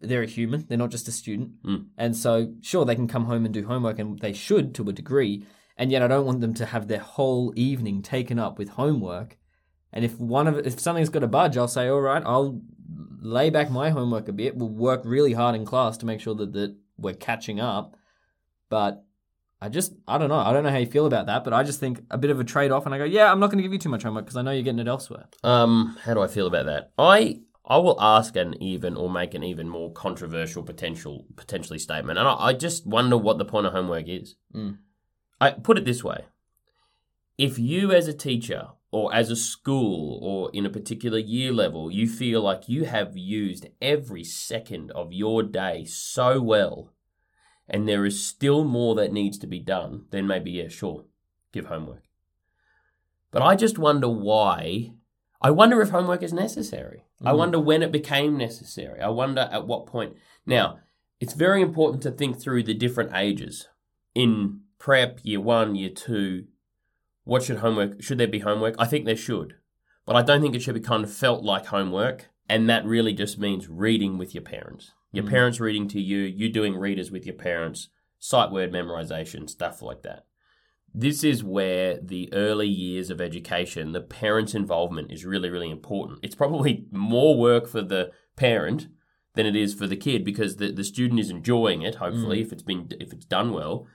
they're 0.02 0.24
a 0.24 0.28
human, 0.28 0.66
they're 0.68 0.78
not 0.78 0.92
just 0.92 1.08
a 1.08 1.12
student. 1.12 1.62
Mm. 1.64 1.88
And 1.98 2.16
so 2.16 2.54
sure 2.62 2.86
they 2.86 2.96
can 2.96 3.08
come 3.08 3.26
home 3.26 3.46
and 3.46 3.54
do 3.54 3.66
homework 3.66 4.00
and 4.00 4.20
they 4.20 4.34
should 4.34 4.74
to 4.76 4.90
a 4.90 4.94
degree, 4.94 5.46
and 5.78 5.92
yet 5.92 6.02
I 6.02 6.08
don't 6.08 6.26
want 6.26 6.40
them 6.40 6.54
to 6.56 6.66
have 6.66 6.88
their 6.88 7.00
whole 7.00 7.54
evening 7.58 8.02
taken 8.02 8.40
up 8.40 8.58
with 8.58 8.70
homework. 8.70 9.38
And 9.94 10.06
if 10.06 10.20
one 10.20 10.48
of 10.48 10.66
if 10.66 10.80
something's 10.80 11.10
got 11.10 11.20
to 11.20 11.28
budge, 11.28 11.58
I'll 11.58 11.68
say, 11.68 11.88
"All 11.88 12.02
right, 12.02 12.24
I'll 12.26 12.62
lay 13.22 13.50
back 13.50 13.70
my 13.70 13.90
homework 13.90 14.28
a 14.28 14.34
bit. 14.34 14.56
We'll 14.56 14.70
work 14.70 15.02
really 15.04 15.34
hard 15.34 15.56
in 15.56 15.66
class 15.66 15.98
to 15.98 16.06
make 16.06 16.22
sure 16.22 16.36
that, 16.36 16.54
that 16.54 16.76
we're 16.98 17.14
catching 17.14 17.60
up." 17.60 17.96
But 18.70 19.04
I 19.62 19.70
just, 19.70 19.94
I 20.08 20.18
don't 20.18 20.30
know. 20.30 20.40
I 20.40 20.52
don't 20.54 20.64
know 20.64 20.72
how 20.72 20.78
you 20.78 20.88
feel 20.88 21.06
about 21.06 21.28
that, 21.28 21.44
but 21.44 21.54
I 21.54 21.62
just 21.62 21.80
think 21.80 22.00
a 22.10 22.18
bit 22.18 22.32
of 22.32 22.40
a 22.40 22.44
trade 22.44 22.72
off. 22.72 22.88
And 22.88 22.96
I 22.96 22.98
go, 22.98 23.04
yeah, 23.04 23.32
I'm 23.32 23.40
not 23.40 23.52
going 23.52 23.60
to 23.60 23.64
give 23.64 23.72
you 23.72 23.78
too 23.78 23.90
much 23.90 24.02
homework 24.02 24.26
because 24.26 24.36
I 24.36 24.42
know 24.42 24.52
you're 24.52 24.64
getting 24.64 24.80
it 24.80 24.88
elsewhere. 24.88 25.28
Um, 25.44 25.98
how 26.04 26.16
do 26.16 26.22
I 26.22 26.28
feel 26.28 26.48
about 26.48 26.66
that? 26.66 26.92
I 26.98 27.42
I 27.64 27.78
will 27.78 28.02
ask 28.02 28.36
an 28.36 28.62
even 28.62 28.98
or 28.98 29.10
make 29.10 29.36
an 29.36 29.44
even 29.44 29.70
more 29.70 29.92
controversial 29.92 30.64
potential 30.64 31.26
potentially 31.36 31.78
statement, 31.78 32.18
and 32.18 32.28
I, 32.28 32.34
I 32.34 32.54
just 32.54 32.88
wonder 32.88 33.18
what 33.18 33.38
the 33.38 33.46
point 33.46 33.68
of 33.68 33.74
homework 33.74 34.08
is. 34.08 34.36
Mm. 34.54 34.80
I 35.40 35.52
put 35.52 35.78
it 35.78 35.86
this 35.86 36.04
way: 36.04 36.26
if 37.38 37.60
you, 37.60 37.92
as 37.92 38.08
a 38.08 38.14
teacher 38.14 38.70
or 38.92 39.14
as 39.14 39.30
a 39.30 39.36
school 39.36 40.20
or 40.22 40.52
in 40.54 40.66
a 40.66 40.70
particular 40.70 41.18
year 41.18 41.52
level, 41.54 41.90
you 41.90 42.08
feel 42.08 42.42
like 42.42 42.68
you 42.68 42.84
have 42.86 43.16
used 43.16 43.68
every 43.82 44.24
second 44.24 44.92
of 44.92 45.14
your 45.14 45.42
day 45.44 45.86
so 45.86 46.42
well, 46.42 46.94
and 47.70 47.88
there 47.88 48.06
is 48.06 48.26
still 48.26 48.66
more 48.66 48.96
that 48.96 49.14
needs 49.14 49.38
to 49.40 49.48
be 49.48 49.60
done, 49.60 50.06
then 50.12 50.28
maybe 50.28 50.52
yeah, 50.52 50.68
sure, 50.68 51.06
give 51.54 51.68
homework. 51.68 52.04
But 53.32 53.42
I 53.42 53.56
just 53.56 53.80
wonder 53.80 54.10
why 54.10 54.92
I 55.44 55.50
wonder 55.50 55.82
if 55.82 55.90
homework 55.90 56.22
is 56.22 56.34
necessary. 56.34 57.04
I 57.24 57.32
Mm. 57.32 57.38
wonder 57.38 57.60
when 57.60 57.82
it 57.82 57.92
became 57.92 58.38
necessary. 58.38 59.02
I 59.02 59.10
wonder 59.10 59.50
at 59.52 59.66
what 59.66 59.88
point. 59.88 60.16
Now, 60.46 60.80
it's 61.20 61.34
very 61.34 61.62
important 61.64 62.04
to 62.04 62.12
think 62.12 62.40
through 62.40 62.64
the 62.64 62.76
different 62.76 63.12
ages. 63.16 63.68
In 64.14 64.62
prep, 64.78 65.20
year 65.24 65.42
one, 65.42 65.76
year 65.76 65.90
two, 65.90 66.46
what 67.23 67.44
should 67.44 67.57
homework, 67.57 68.01
should 68.01 68.18
there 68.18 68.27
be 68.27 68.39
homework? 68.39 68.75
I 68.79 68.85
think 68.85 69.06
there 69.06 69.15
should. 69.15 69.56
But 70.06 70.15
I 70.15 70.21
don't 70.21 70.41
think 70.41 70.56
it 70.56 70.62
should 70.62 70.75
be 70.75 70.81
kind 70.81 71.03
of 71.03 71.13
felt 71.13 71.44
like 71.44 71.68
homework. 71.68 72.29
And 72.50 72.69
that 72.69 72.85
really 72.85 73.13
just 73.13 73.38
means 73.38 73.69
reading 73.69 74.18
with 74.18 74.33
your 74.35 74.44
parents. 74.44 74.91
Your 75.13 75.23
Mm. 75.23 75.29
parents 75.29 75.59
reading 75.59 75.88
to 75.89 76.01
you, 76.01 76.19
you 76.19 76.50
doing 76.50 76.75
readers 76.75 77.12
with 77.12 77.25
your 77.25 77.35
parents, 77.35 77.89
sight 78.19 78.51
word 78.51 78.71
memorization, 78.71 79.50
stuff 79.50 79.81
like 79.81 80.01
that. 80.01 80.25
This 80.94 81.23
is 81.23 81.44
where 81.44 81.97
the 82.01 82.31
early 82.33 82.68
years 82.68 83.09
of 83.09 83.21
education, 83.21 83.94
the 83.94 84.01
parent's 84.01 84.53
involvement 84.53 85.12
is 85.12 85.23
really, 85.25 85.50
really 85.50 85.69
important. 85.69 86.19
It's 86.21 86.35
probably 86.35 86.88
more 86.91 87.38
work 87.38 87.68
for 87.68 87.81
the 87.81 88.12
parent 88.35 88.88
than 89.35 89.45
it 89.45 89.56
is 89.56 89.73
for 89.73 89.88
the 89.88 89.95
kid 89.95 90.25
because 90.25 90.57
the, 90.57 90.71
the 90.71 90.83
student 90.83 91.19
is 91.21 91.29
enjoying 91.29 91.83
it, 91.83 91.95
hopefully, 91.95 92.41
if 92.41 92.51
it's 92.51 92.63
been 92.63 92.89
if 93.00 93.13
it's 93.13 93.23
done 93.25 93.53
well. 93.53 93.88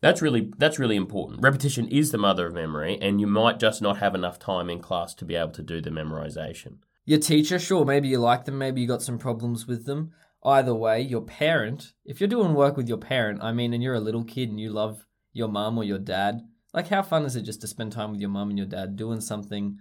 That's 0.00 0.20
really 0.20 0.52
that's 0.58 0.78
really 0.78 0.96
important. 0.96 1.42
Repetition 1.42 1.88
is 1.88 2.10
the 2.10 2.18
mother 2.18 2.46
of 2.46 2.54
memory, 2.54 2.98
and 3.00 3.20
you 3.20 3.26
might 3.26 3.58
just 3.58 3.80
not 3.80 3.98
have 3.98 4.14
enough 4.14 4.38
time 4.38 4.68
in 4.68 4.80
class 4.80 5.14
to 5.14 5.24
be 5.24 5.34
able 5.34 5.52
to 5.52 5.62
do 5.62 5.80
the 5.80 5.90
memorization. 5.90 6.78
Your 7.06 7.20
teacher, 7.20 7.58
sure, 7.58 7.84
maybe 7.84 8.08
you 8.08 8.18
like 8.18 8.44
them, 8.44 8.58
maybe 8.58 8.80
you 8.80 8.88
got 8.88 9.02
some 9.02 9.18
problems 9.18 9.66
with 9.66 9.86
them. 9.86 10.12
Either 10.44 10.74
way, 10.74 11.00
your 11.00 11.22
parent, 11.22 11.92
if 12.04 12.20
you're 12.20 12.28
doing 12.28 12.54
work 12.54 12.76
with 12.76 12.88
your 12.88 12.98
parent, 12.98 13.42
I 13.42 13.52
mean, 13.52 13.72
and 13.72 13.82
you're 13.82 13.94
a 13.94 14.00
little 14.00 14.24
kid 14.24 14.50
and 14.50 14.60
you 14.60 14.70
love 14.70 15.06
your 15.32 15.48
mum 15.48 15.78
or 15.78 15.84
your 15.84 15.98
dad, 15.98 16.40
like 16.74 16.88
how 16.88 17.02
fun 17.02 17.24
is 17.24 17.36
it 17.36 17.42
just 17.42 17.60
to 17.62 17.66
spend 17.66 17.92
time 17.92 18.12
with 18.12 18.20
your 18.20 18.30
mum 18.30 18.50
and 18.50 18.58
your 18.58 18.66
dad 18.66 18.96
doing 18.96 19.20
something 19.20 19.78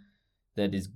that 0.55 0.73
is, 0.73 0.89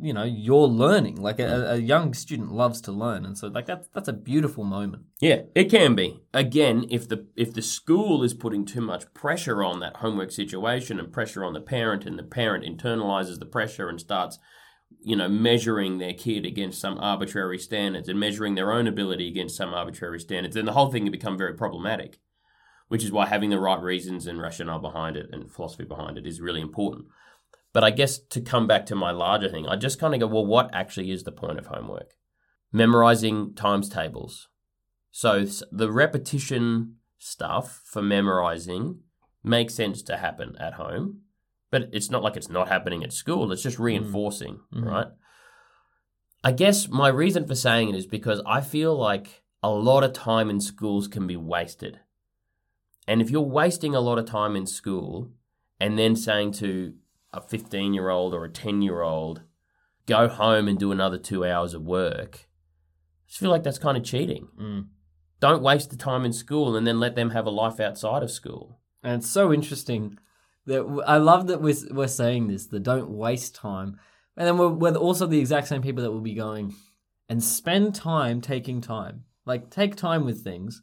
you 0.00 0.12
know, 0.12 0.24
you're 0.24 0.66
learning? 0.66 1.16
Like 1.16 1.38
mm. 1.38 1.48
a, 1.48 1.72
a 1.72 1.76
young 1.76 2.14
student 2.14 2.52
loves 2.52 2.80
to 2.82 2.92
learn, 2.92 3.24
and 3.24 3.36
so 3.36 3.48
like 3.48 3.66
that's 3.66 3.88
that's 3.94 4.08
a 4.08 4.12
beautiful 4.12 4.64
moment. 4.64 5.04
Yeah, 5.20 5.42
it 5.54 5.70
can 5.70 5.94
be. 5.94 6.20
Again, 6.34 6.86
if 6.90 7.08
the 7.08 7.26
if 7.36 7.54
the 7.54 7.62
school 7.62 8.22
is 8.22 8.34
putting 8.34 8.64
too 8.64 8.80
much 8.80 9.12
pressure 9.14 9.62
on 9.62 9.80
that 9.80 9.96
homework 9.96 10.30
situation 10.30 10.98
and 10.98 11.12
pressure 11.12 11.44
on 11.44 11.52
the 11.52 11.60
parent 11.60 12.04
and 12.04 12.18
the 12.18 12.22
parent 12.22 12.64
internalizes 12.64 13.38
the 13.38 13.46
pressure 13.46 13.88
and 13.88 14.00
starts 14.00 14.38
you 15.00 15.16
know 15.16 15.28
measuring 15.28 15.98
their 15.98 16.14
kid 16.14 16.44
against 16.44 16.80
some 16.80 16.98
arbitrary 16.98 17.58
standards 17.58 18.08
and 18.08 18.18
measuring 18.18 18.54
their 18.54 18.72
own 18.72 18.86
ability 18.86 19.28
against 19.28 19.56
some 19.56 19.72
arbitrary 19.72 20.20
standards, 20.20 20.54
then 20.54 20.66
the 20.66 20.72
whole 20.72 20.90
thing 20.90 21.04
can 21.04 21.12
become 21.12 21.38
very 21.38 21.54
problematic. 21.54 22.18
Which 22.88 23.02
is 23.02 23.10
why 23.10 23.26
having 23.26 23.50
the 23.50 23.58
right 23.58 23.80
reasons 23.80 24.28
and 24.28 24.40
rationale 24.40 24.78
behind 24.78 25.16
it 25.16 25.28
and 25.32 25.50
philosophy 25.50 25.82
behind 25.82 26.18
it 26.18 26.26
is 26.26 26.40
really 26.40 26.60
important. 26.60 27.06
But 27.76 27.84
I 27.84 27.90
guess 27.90 28.16
to 28.30 28.40
come 28.40 28.66
back 28.66 28.86
to 28.86 28.94
my 28.94 29.10
larger 29.10 29.50
thing, 29.50 29.68
I 29.68 29.76
just 29.76 30.00
kind 30.00 30.14
of 30.14 30.20
go, 30.20 30.26
well, 30.26 30.46
what 30.46 30.70
actually 30.72 31.10
is 31.10 31.24
the 31.24 31.30
point 31.30 31.58
of 31.58 31.66
homework? 31.66 32.14
Memorizing 32.72 33.54
times 33.54 33.90
tables. 33.90 34.48
So 35.10 35.44
the 35.70 35.92
repetition 35.92 36.94
stuff 37.18 37.82
for 37.84 38.00
memorizing 38.00 39.00
makes 39.44 39.74
sense 39.74 40.00
to 40.04 40.16
happen 40.16 40.56
at 40.58 40.72
home, 40.80 41.20
but 41.70 41.90
it's 41.92 42.10
not 42.10 42.22
like 42.22 42.34
it's 42.34 42.48
not 42.48 42.68
happening 42.68 43.04
at 43.04 43.12
school. 43.12 43.52
It's 43.52 43.62
just 43.62 43.78
reinforcing, 43.78 44.60
Mhm. 44.72 44.86
right? 44.86 45.08
I 46.42 46.52
guess 46.52 46.88
my 46.88 47.08
reason 47.08 47.46
for 47.46 47.54
saying 47.54 47.90
it 47.90 47.94
is 47.94 48.06
because 48.06 48.40
I 48.46 48.62
feel 48.62 48.96
like 48.96 49.42
a 49.62 49.68
lot 49.68 50.02
of 50.02 50.14
time 50.14 50.48
in 50.48 50.62
schools 50.62 51.08
can 51.08 51.26
be 51.26 51.36
wasted. 51.36 52.00
And 53.06 53.20
if 53.20 53.28
you're 53.28 53.42
wasting 53.42 53.94
a 53.94 54.00
lot 54.00 54.18
of 54.18 54.24
time 54.24 54.56
in 54.56 54.66
school 54.66 55.30
and 55.78 55.98
then 55.98 56.16
saying 56.16 56.52
to 56.52 56.94
a 57.36 57.40
15 57.40 57.94
year 57.94 58.08
old 58.08 58.34
or 58.34 58.44
a 58.44 58.50
10 58.50 58.82
year 58.82 59.02
old, 59.02 59.42
go 60.06 60.28
home 60.28 60.68
and 60.68 60.78
do 60.78 60.92
another 60.92 61.18
two 61.18 61.44
hours 61.44 61.74
of 61.74 61.82
work, 61.82 62.48
I 63.26 63.28
just 63.28 63.40
feel 63.40 63.50
like 63.50 63.62
that's 63.62 63.78
kind 63.78 63.96
of 63.96 64.04
cheating. 64.04 64.48
Mm. 64.58 64.86
Don't 65.40 65.62
waste 65.62 65.90
the 65.90 65.96
time 65.96 66.24
in 66.24 66.32
school 66.32 66.76
and 66.76 66.86
then 66.86 66.98
let 66.98 67.14
them 67.14 67.30
have 67.30 67.46
a 67.46 67.50
life 67.50 67.80
outside 67.80 68.22
of 68.22 68.30
school. 68.30 68.80
And 69.02 69.20
it's 69.20 69.30
so 69.30 69.52
interesting 69.52 70.18
that 70.66 71.02
I 71.06 71.18
love 71.18 71.46
that 71.48 71.60
we're, 71.60 71.74
we're 71.90 72.08
saying 72.08 72.48
this, 72.48 72.66
that 72.66 72.82
don't 72.82 73.10
waste 73.10 73.54
time. 73.54 73.98
And 74.36 74.46
then 74.46 74.58
we're, 74.58 74.68
we're 74.68 74.94
also 74.94 75.26
the 75.26 75.38
exact 75.38 75.68
same 75.68 75.82
people 75.82 76.02
that 76.02 76.12
will 76.12 76.20
be 76.20 76.34
going 76.34 76.74
and 77.28 77.42
spend 77.42 77.94
time 77.94 78.40
taking 78.40 78.80
time. 78.80 79.24
Like, 79.44 79.70
take 79.70 79.96
time 79.96 80.24
with 80.24 80.42
things. 80.42 80.82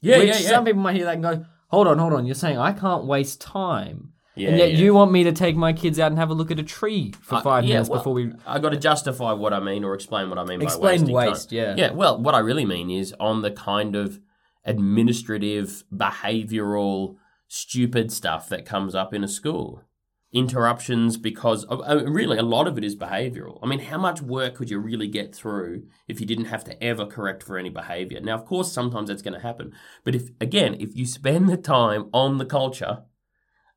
Yeah, 0.00 0.18
which 0.18 0.28
yeah, 0.28 0.38
yeah. 0.38 0.48
Some 0.48 0.64
people 0.64 0.82
might 0.82 0.96
hear 0.96 1.04
that 1.04 1.14
and 1.14 1.22
go, 1.22 1.44
hold 1.68 1.86
on, 1.86 1.98
hold 1.98 2.12
on. 2.12 2.26
You're 2.26 2.34
saying 2.34 2.58
I 2.58 2.72
can't 2.72 3.04
waste 3.04 3.40
time. 3.40 4.12
Yeah 4.38 4.48
and 4.48 4.58
yet 4.58 4.72
yeah. 4.72 4.78
you 4.78 4.94
want 4.94 5.10
me 5.12 5.24
to 5.24 5.32
take 5.32 5.56
my 5.56 5.72
kids 5.72 5.98
out 5.98 6.10
and 6.12 6.18
have 6.18 6.30
a 6.30 6.34
look 6.34 6.50
at 6.50 6.58
a 6.58 6.62
tree 6.62 7.12
for 7.20 7.36
Uh, 7.36 7.40
five 7.42 7.64
yeah, 7.64 7.74
minutes 7.74 7.90
well, 7.90 7.98
before 8.00 8.14
we. 8.14 8.32
I 8.46 8.58
got 8.58 8.70
to 8.70 8.76
justify 8.76 9.32
what 9.32 9.52
I 9.52 9.60
mean 9.60 9.84
or 9.84 9.94
explain 9.94 10.28
what 10.30 10.38
I 10.38 10.44
mean 10.44 10.58
by 10.60 10.64
Explain 10.64 11.00
wasting 11.00 11.14
waste, 11.14 11.50
time. 11.50 11.56
yeah. 11.58 11.74
Yeah, 11.76 11.90
well, 11.92 12.20
what 12.20 12.34
I 12.34 12.38
really 12.38 12.64
mean 12.64 12.90
is 12.90 13.14
on 13.18 13.42
the 13.42 13.50
kind 13.50 13.96
of 13.96 14.20
administrative, 14.64 15.84
behavioral, 15.94 17.16
stupid 17.48 18.12
stuff 18.12 18.48
that 18.48 18.64
comes 18.66 18.94
up 18.94 19.12
in 19.14 19.24
a 19.24 19.28
school. 19.28 19.82
Interruptions 20.30 21.16
because 21.16 21.64
uh, 21.70 22.04
really 22.06 22.36
a 22.36 22.42
lot 22.42 22.68
of 22.68 22.76
it 22.76 22.84
is 22.84 22.94
behavioral. 22.94 23.58
I 23.62 23.66
mean, 23.66 23.78
how 23.78 23.96
much 23.96 24.20
work 24.20 24.56
could 24.56 24.68
you 24.68 24.78
really 24.78 25.08
get 25.08 25.34
through 25.34 25.84
if 26.06 26.20
you 26.20 26.26
didn't 26.26 26.46
have 26.46 26.64
to 26.64 26.82
ever 26.84 27.06
correct 27.06 27.42
for 27.42 27.56
any 27.56 27.70
behavior? 27.70 28.20
Now, 28.20 28.34
of 28.34 28.44
course, 28.44 28.70
sometimes 28.70 29.08
that's 29.08 29.22
going 29.22 29.32
to 29.32 29.40
happen. 29.40 29.72
But 30.04 30.14
if, 30.14 30.28
again, 30.38 30.76
if 30.78 30.94
you 30.94 31.06
spend 31.06 31.48
the 31.48 31.56
time 31.56 32.10
on 32.12 32.36
the 32.36 32.44
culture, 32.44 33.04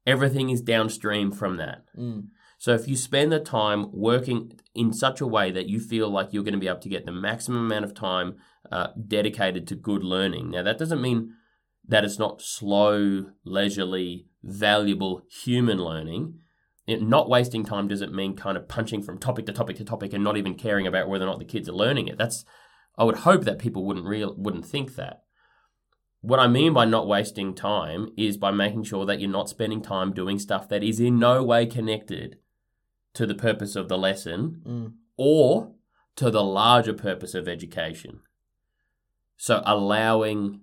everything 0.05 0.49
is 0.49 0.61
downstream 0.61 1.31
from 1.31 1.57
that. 1.57 1.83
Mm. 1.97 2.27
So 2.57 2.73
if 2.73 2.87
you 2.87 2.95
spend 2.95 3.31
the 3.31 3.39
time 3.39 3.87
working 3.91 4.59
in 4.75 4.93
such 4.93 5.19
a 5.19 5.27
way 5.27 5.49
that 5.51 5.67
you 5.67 5.79
feel 5.79 6.09
like 6.09 6.29
you're 6.31 6.43
going 6.43 6.53
to 6.53 6.59
be 6.59 6.67
able 6.67 6.79
to 6.79 6.89
get 6.89 7.05
the 7.05 7.11
maximum 7.11 7.65
amount 7.65 7.85
of 7.85 7.95
time 7.95 8.35
uh, 8.71 8.89
dedicated 9.07 9.67
to 9.67 9.75
good 9.75 10.03
learning, 10.03 10.51
now 10.51 10.61
that 10.63 10.77
doesn't 10.77 11.01
mean 11.01 11.33
that 11.87 12.05
it's 12.05 12.19
not 12.19 12.41
slow, 12.41 13.31
leisurely, 13.43 14.27
valuable 14.43 15.23
human 15.43 15.79
learning. 15.79 16.39
It, 16.87 17.01
not 17.01 17.29
wasting 17.29 17.65
time 17.65 17.87
doesn't 17.87 18.13
mean 18.13 18.35
kind 18.35 18.57
of 18.57 18.67
punching 18.67 19.01
from 19.01 19.17
topic 19.17 19.45
to 19.47 19.53
topic 19.53 19.77
to 19.77 19.83
topic 19.83 20.13
and 20.13 20.23
not 20.23 20.37
even 20.37 20.55
caring 20.55 20.85
about 20.85 21.09
whether 21.09 21.25
or 21.25 21.27
not 21.27 21.39
the 21.39 21.45
kids 21.45 21.67
are 21.67 21.73
learning 21.73 22.07
it. 22.07 22.17
That's 22.17 22.45
I 22.97 23.03
would 23.03 23.17
hope 23.17 23.43
that 23.45 23.59
people 23.59 23.85
wouldn't 23.85 24.05
real 24.05 24.35
wouldn't 24.37 24.65
think 24.65 24.95
that. 24.95 25.23
What 26.21 26.39
I 26.39 26.47
mean 26.47 26.73
by 26.73 26.85
not 26.85 27.07
wasting 27.07 27.55
time 27.55 28.09
is 28.15 28.37
by 28.37 28.51
making 28.51 28.83
sure 28.83 29.05
that 29.05 29.19
you're 29.19 29.29
not 29.29 29.49
spending 29.49 29.81
time 29.81 30.13
doing 30.13 30.37
stuff 30.37 30.69
that 30.69 30.83
is 30.83 30.99
in 30.99 31.17
no 31.17 31.43
way 31.43 31.65
connected 31.65 32.37
to 33.13 33.25
the 33.25 33.35
purpose 33.35 33.75
of 33.75 33.89
the 33.89 33.97
lesson 33.97 34.61
Mm. 34.65 34.93
or 35.17 35.73
to 36.17 36.29
the 36.29 36.43
larger 36.43 36.93
purpose 36.93 37.33
of 37.33 37.47
education. 37.47 38.21
So 39.37 39.63
allowing 39.65 40.61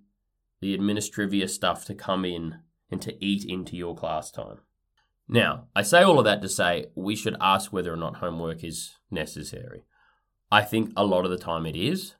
the 0.61 0.77
administrivia 0.77 1.49
stuff 1.51 1.85
to 1.87 1.95
come 1.95 2.25
in 2.25 2.61
and 2.91 3.03
to 3.03 3.23
eat 3.25 3.45
into 3.45 3.77
your 3.77 3.97
class 3.97 4.31
time. 4.31 4.59
Now, 5.29 5.67
I 5.75 5.83
say 5.83 6.03
all 6.03 6.19
of 6.19 6.25
that 6.25 6.41
to 6.43 6.49
say 6.49 6.87
we 6.95 7.15
should 7.17 7.37
ask 7.41 7.73
whether 7.73 7.93
or 7.93 7.97
not 7.97 8.17
homework 8.17 8.65
is 8.65 8.97
necessary. 9.11 9.85
I 10.51 10.63
think 10.63 10.93
a 10.97 11.05
lot 11.05 11.25
of 11.25 11.31
the 11.31 11.37
time 11.37 11.67
it 11.67 11.77
is, 11.77 12.15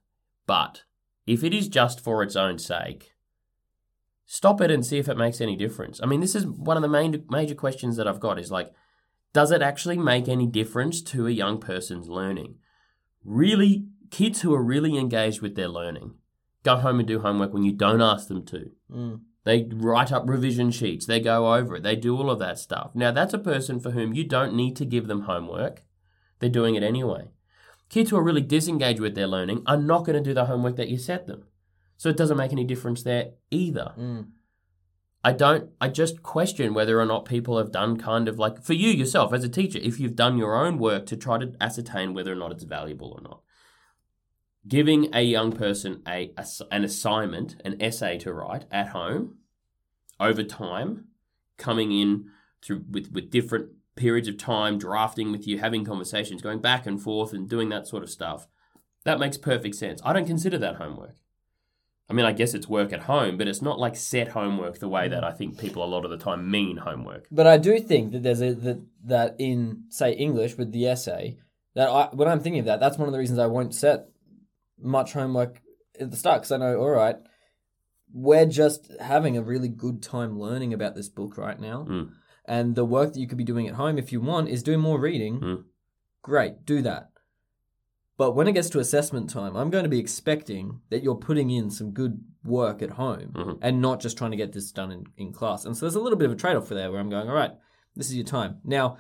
but 0.47 0.83
if 1.27 1.43
it 1.43 1.55
is 1.55 1.69
just 1.69 2.01
for 2.01 2.23
its 2.23 2.37
own 2.37 2.59
sake, 2.59 3.13
stop 4.31 4.61
it 4.61 4.71
and 4.71 4.85
see 4.85 4.99
if 4.99 5.09
it 5.09 5.17
makes 5.17 5.41
any 5.41 5.57
difference. 5.57 6.01
I 6.03 6.07
mean, 6.07 6.21
this 6.21 6.35
is 6.35 6.47
one 6.47 6.77
of 6.77 6.83
the 6.83 6.89
main 6.89 7.25
major 7.31 7.55
questions 7.55 7.97
that 7.97 8.07
I've 8.07 8.21
got 8.21 8.39
is 8.39 8.51
like, 8.51 8.71
does 9.33 9.51
it 9.51 9.63
actually 9.63 9.97
make 9.97 10.29
any 10.29 10.47
difference 10.47 11.01
to 11.03 11.27
a 11.27 11.31
young 11.31 11.59
person's 11.59 12.09
learning? 12.11 12.57
Really, 13.25 13.87
kids 14.11 14.43
who 14.43 14.55
are 14.55 14.63
really 14.63 14.99
engaged 14.99 15.41
with 15.41 15.57
their 15.57 15.69
learning 15.69 16.15
go 16.63 16.77
home 16.77 16.99
and 16.99 17.09
do 17.09 17.21
homework 17.21 17.55
when 17.55 17.63
you 17.63 17.73
don't 17.73 18.03
ask 18.03 18.29
them 18.29 18.45
to. 18.47 18.71
Mm. 18.93 19.21
They 19.45 19.67
write 19.73 20.13
up 20.13 20.29
revision 20.29 20.71
sheets, 20.73 21.07
they 21.07 21.21
go 21.21 21.55
over 21.55 21.77
it, 21.77 21.83
they 21.83 21.97
do 21.97 22.15
all 22.15 22.31
of 22.31 22.39
that 22.41 22.59
stuff. 22.59 22.91
Now, 22.95 23.13
that's 23.13 23.33
a 23.33 23.39
person 23.39 23.81
for 23.81 23.93
whom 23.93 24.13
you 24.13 24.25
don't 24.25 24.55
need 24.55 24.77
to 24.77 24.85
give 24.85 25.07
them 25.07 25.23
homework, 25.23 25.85
they're 26.39 26.51
doing 26.51 26.75
it 26.75 26.83
anyway. 26.83 27.31
Kids 27.89 28.11
who 28.11 28.19
are 28.19 28.23
really 28.23 28.43
disengaged 28.43 29.01
with 29.01 29.15
their 29.15 29.27
learning 29.27 29.63
are 29.67 29.79
not 29.79 30.05
going 30.05 30.23
to 30.23 30.29
do 30.29 30.35
the 30.35 30.45
homework 30.45 30.77
that 30.77 30.89
you 30.89 30.99
set 30.99 31.27
them. 31.27 31.45
So 31.99 32.09
it 32.09 32.17
doesn't 32.17 32.37
make 32.37 32.53
any 32.53 32.65
difference 32.65 33.03
there 33.03 33.33
either. 33.51 33.93
Mm. 33.99 34.29
I 35.25 35.33
don't, 35.33 35.71
I 35.81 35.89
just 35.89 36.23
question 36.23 36.73
whether 36.73 37.01
or 37.01 37.05
not 37.05 37.25
people 37.25 37.59
have 37.59 37.73
done 37.73 37.99
kind 37.99 38.29
of 38.29 38.39
like, 38.39 38.63
for 38.63 38.73
you 38.73 38.91
yourself 38.91 39.35
as 39.35 39.45
a 39.45 39.49
teacher, 39.49 39.81
if 39.83 39.99
you've 39.99 40.15
done 40.17 40.39
your 40.39 40.57
own 40.57 40.79
work 40.79 41.07
to 41.07 41.17
try 41.17 41.39
to 41.39 41.53
ascertain 41.61 42.15
whether 42.15 42.33
or 42.33 42.37
not 42.37 42.53
it's 42.53 42.63
valuable 42.65 43.13
or 43.19 43.21
not. 43.21 43.43
Giving 44.67 45.15
a 45.15 45.23
young 45.23 45.53
person 45.53 46.03
a, 46.07 46.33
a 46.37 46.47
an 46.71 46.85
assignment, 46.85 47.57
an 47.65 47.83
essay 47.83 48.17
to 48.19 48.33
write 48.33 48.67
at 48.71 48.89
home 48.89 49.39
over 50.21 50.45
time, 50.45 51.07
coming 51.57 51.91
in 51.91 52.27
through 52.63 52.85
with, 52.89 53.11
with 53.13 53.31
different 53.31 53.71
periods 53.97 54.29
of 54.29 54.39
time, 54.39 54.79
drafting 54.79 55.33
with 55.33 55.49
you, 55.49 55.59
having 55.59 55.85
conversations, 55.85 56.43
going 56.43 56.61
back 56.61 56.87
and 56.87 57.03
forth 57.03 57.33
and 57.33 57.49
doing 57.49 57.71
that 57.71 57.89
sort 57.89 58.05
of 58.05 58.11
stuff. 58.11 58.47
That 59.05 59.19
makes 59.19 59.37
perfect 59.37 59.75
sense. 59.75 60.01
I 60.05 60.13
don't 60.13 60.27
consider 60.27 60.59
that 60.59 60.77
homework. 60.77 61.17
I 62.11 62.15
mean, 62.15 62.25
I 62.25 62.33
guess 62.33 62.55
it's 62.55 62.69
work 62.69 62.93
at 62.93 63.01
home, 63.03 63.37
but 63.37 63.49
it's 63.49 63.61
not 63.61 63.79
like 63.79 63.95
set 63.95 64.29
homework 64.29 64.79
the 64.79 64.89
way 64.89 65.09
that 65.09 65.23
I 65.25 65.33
think 65.33 65.59
people 65.59 65.85
a 65.85 65.87
lot 65.87 66.05
of 66.07 66.11
the 66.11 66.17
time 66.17 66.51
mean 66.51 66.79
homework. 66.79 67.27
But 67.31 67.47
I 67.47 67.59
do 67.59 67.79
think 67.81 68.13
that 68.13 68.23
there's 68.23 68.41
a 68.41 68.55
that, 68.55 68.81
that 69.05 69.37
in 69.39 69.85
say 69.91 70.13
English 70.13 70.57
with 70.57 70.73
the 70.73 70.87
essay 70.87 71.39
that 71.75 71.89
I 71.89 72.09
when 72.15 72.29
I'm 72.29 72.41
thinking 72.41 72.61
of 72.61 72.67
that, 72.67 72.81
that's 72.81 72.97
one 72.99 73.09
of 73.09 73.13
the 73.13 73.19
reasons 73.19 73.39
I 73.39 73.47
won't 73.47 73.75
set 73.75 74.09
much 74.81 75.13
homework 75.13 75.61
at 76.01 76.11
the 76.11 76.17
start 76.17 76.41
because 76.43 76.53
I 76.53 76.57
know 76.57 76.79
all 76.79 76.91
right, 76.91 77.17
we're 78.13 78.47
just 78.47 78.91
having 79.01 79.37
a 79.37 79.43
really 79.43 79.69
good 79.69 80.03
time 80.03 80.39
learning 80.39 80.73
about 80.73 80.95
this 80.95 81.09
book 81.11 81.37
right 81.37 81.61
now, 81.61 81.85
Mm. 81.89 82.11
and 82.47 82.75
the 82.75 82.85
work 82.87 83.13
that 83.13 83.21
you 83.21 83.27
could 83.29 83.39
be 83.39 83.45
doing 83.45 83.69
at 83.69 83.75
home 83.75 83.99
if 83.99 84.13
you 84.13 84.21
want 84.23 84.49
is 84.49 84.63
doing 84.63 84.81
more 84.81 84.99
reading. 84.99 85.41
Mm. 85.41 85.65
Great, 86.23 86.65
do 86.65 86.81
that. 86.83 87.11
But 88.19 88.33
when 88.33 88.49
it 88.49 88.53
gets 88.53 88.69
to 88.71 88.81
assessment 88.81 89.31
time, 89.31 89.57
I'm 89.57 89.71
going 89.71 89.85
to 89.85 89.89
be 89.89 90.01
expecting 90.01 90.81
that 90.91 91.03
you're 91.03 91.15
putting 91.15 91.51
in 91.51 91.71
some 91.71 91.93
good 91.93 92.23
work 92.45 92.83
at 92.83 92.91
home 92.91 93.33
Mhm. 93.35 93.59
and 93.63 93.81
not 93.81 94.01
just 94.01 94.19
trying 94.19 94.33
to 94.33 94.37
get 94.37 94.53
this 94.53 94.71
done 94.73 94.91
in, 94.93 95.05
in 95.17 95.33
class. 95.33 95.65
And 95.65 95.75
so 95.77 95.87
there's 95.87 95.95
a 95.95 96.01
little 96.01 96.19
bit 96.19 96.27
of 96.27 96.33
a 96.33 96.37
trade 96.37 96.57
off 96.57 96.67
for 96.69 96.75
there 96.75 96.91
where 96.91 97.01
I'm 97.01 97.09
going, 97.09 97.29
all 97.29 97.35
right, 97.35 97.53
this 97.95 98.09
is 98.11 98.17
your 98.17 98.27
time. 98.27 98.59
Now, 98.65 98.97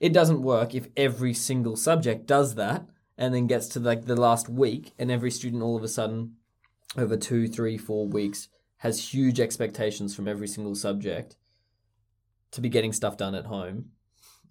it 0.00 0.12
doesn't 0.12 0.42
work 0.42 0.74
if 0.74 0.88
every 0.96 1.34
single 1.34 1.76
subject 1.76 2.26
does 2.26 2.54
that 2.56 2.86
and 3.18 3.34
then 3.34 3.46
gets 3.46 3.68
to 3.68 3.80
like 3.80 4.06
the 4.06 4.16
last 4.16 4.48
week 4.48 4.94
and 4.98 5.10
every 5.10 5.30
student 5.30 5.62
all 5.62 5.76
of 5.76 5.84
a 5.84 5.88
sudden 5.88 6.36
over 6.96 7.16
two, 7.16 7.48
three, 7.48 7.76
four 7.76 8.08
weeks 8.08 8.48
has 8.78 9.12
huge 9.14 9.38
expectations 9.38 10.14
from 10.16 10.26
every 10.26 10.48
single 10.48 10.74
subject 10.74 11.36
to 12.52 12.60
be 12.62 12.68
getting 12.70 12.92
stuff 12.92 13.16
done 13.16 13.34
at 13.34 13.46
home 13.46 13.90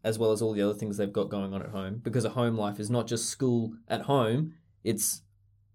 as 0.04 0.18
well 0.18 0.32
as 0.32 0.42
all 0.42 0.54
the 0.54 0.62
other 0.62 0.74
things 0.74 0.98
they've 0.98 1.14
got 1.14 1.30
going 1.30 1.54
on 1.54 1.62
at 1.62 1.70
home 1.70 2.00
because 2.04 2.26
a 2.26 2.30
home 2.30 2.56
life 2.56 2.80
is 2.80 2.90
not 2.90 3.08
just 3.08 3.30
school 3.30 3.74
at 3.88 4.02
home 4.02 4.54
it's 4.84 5.22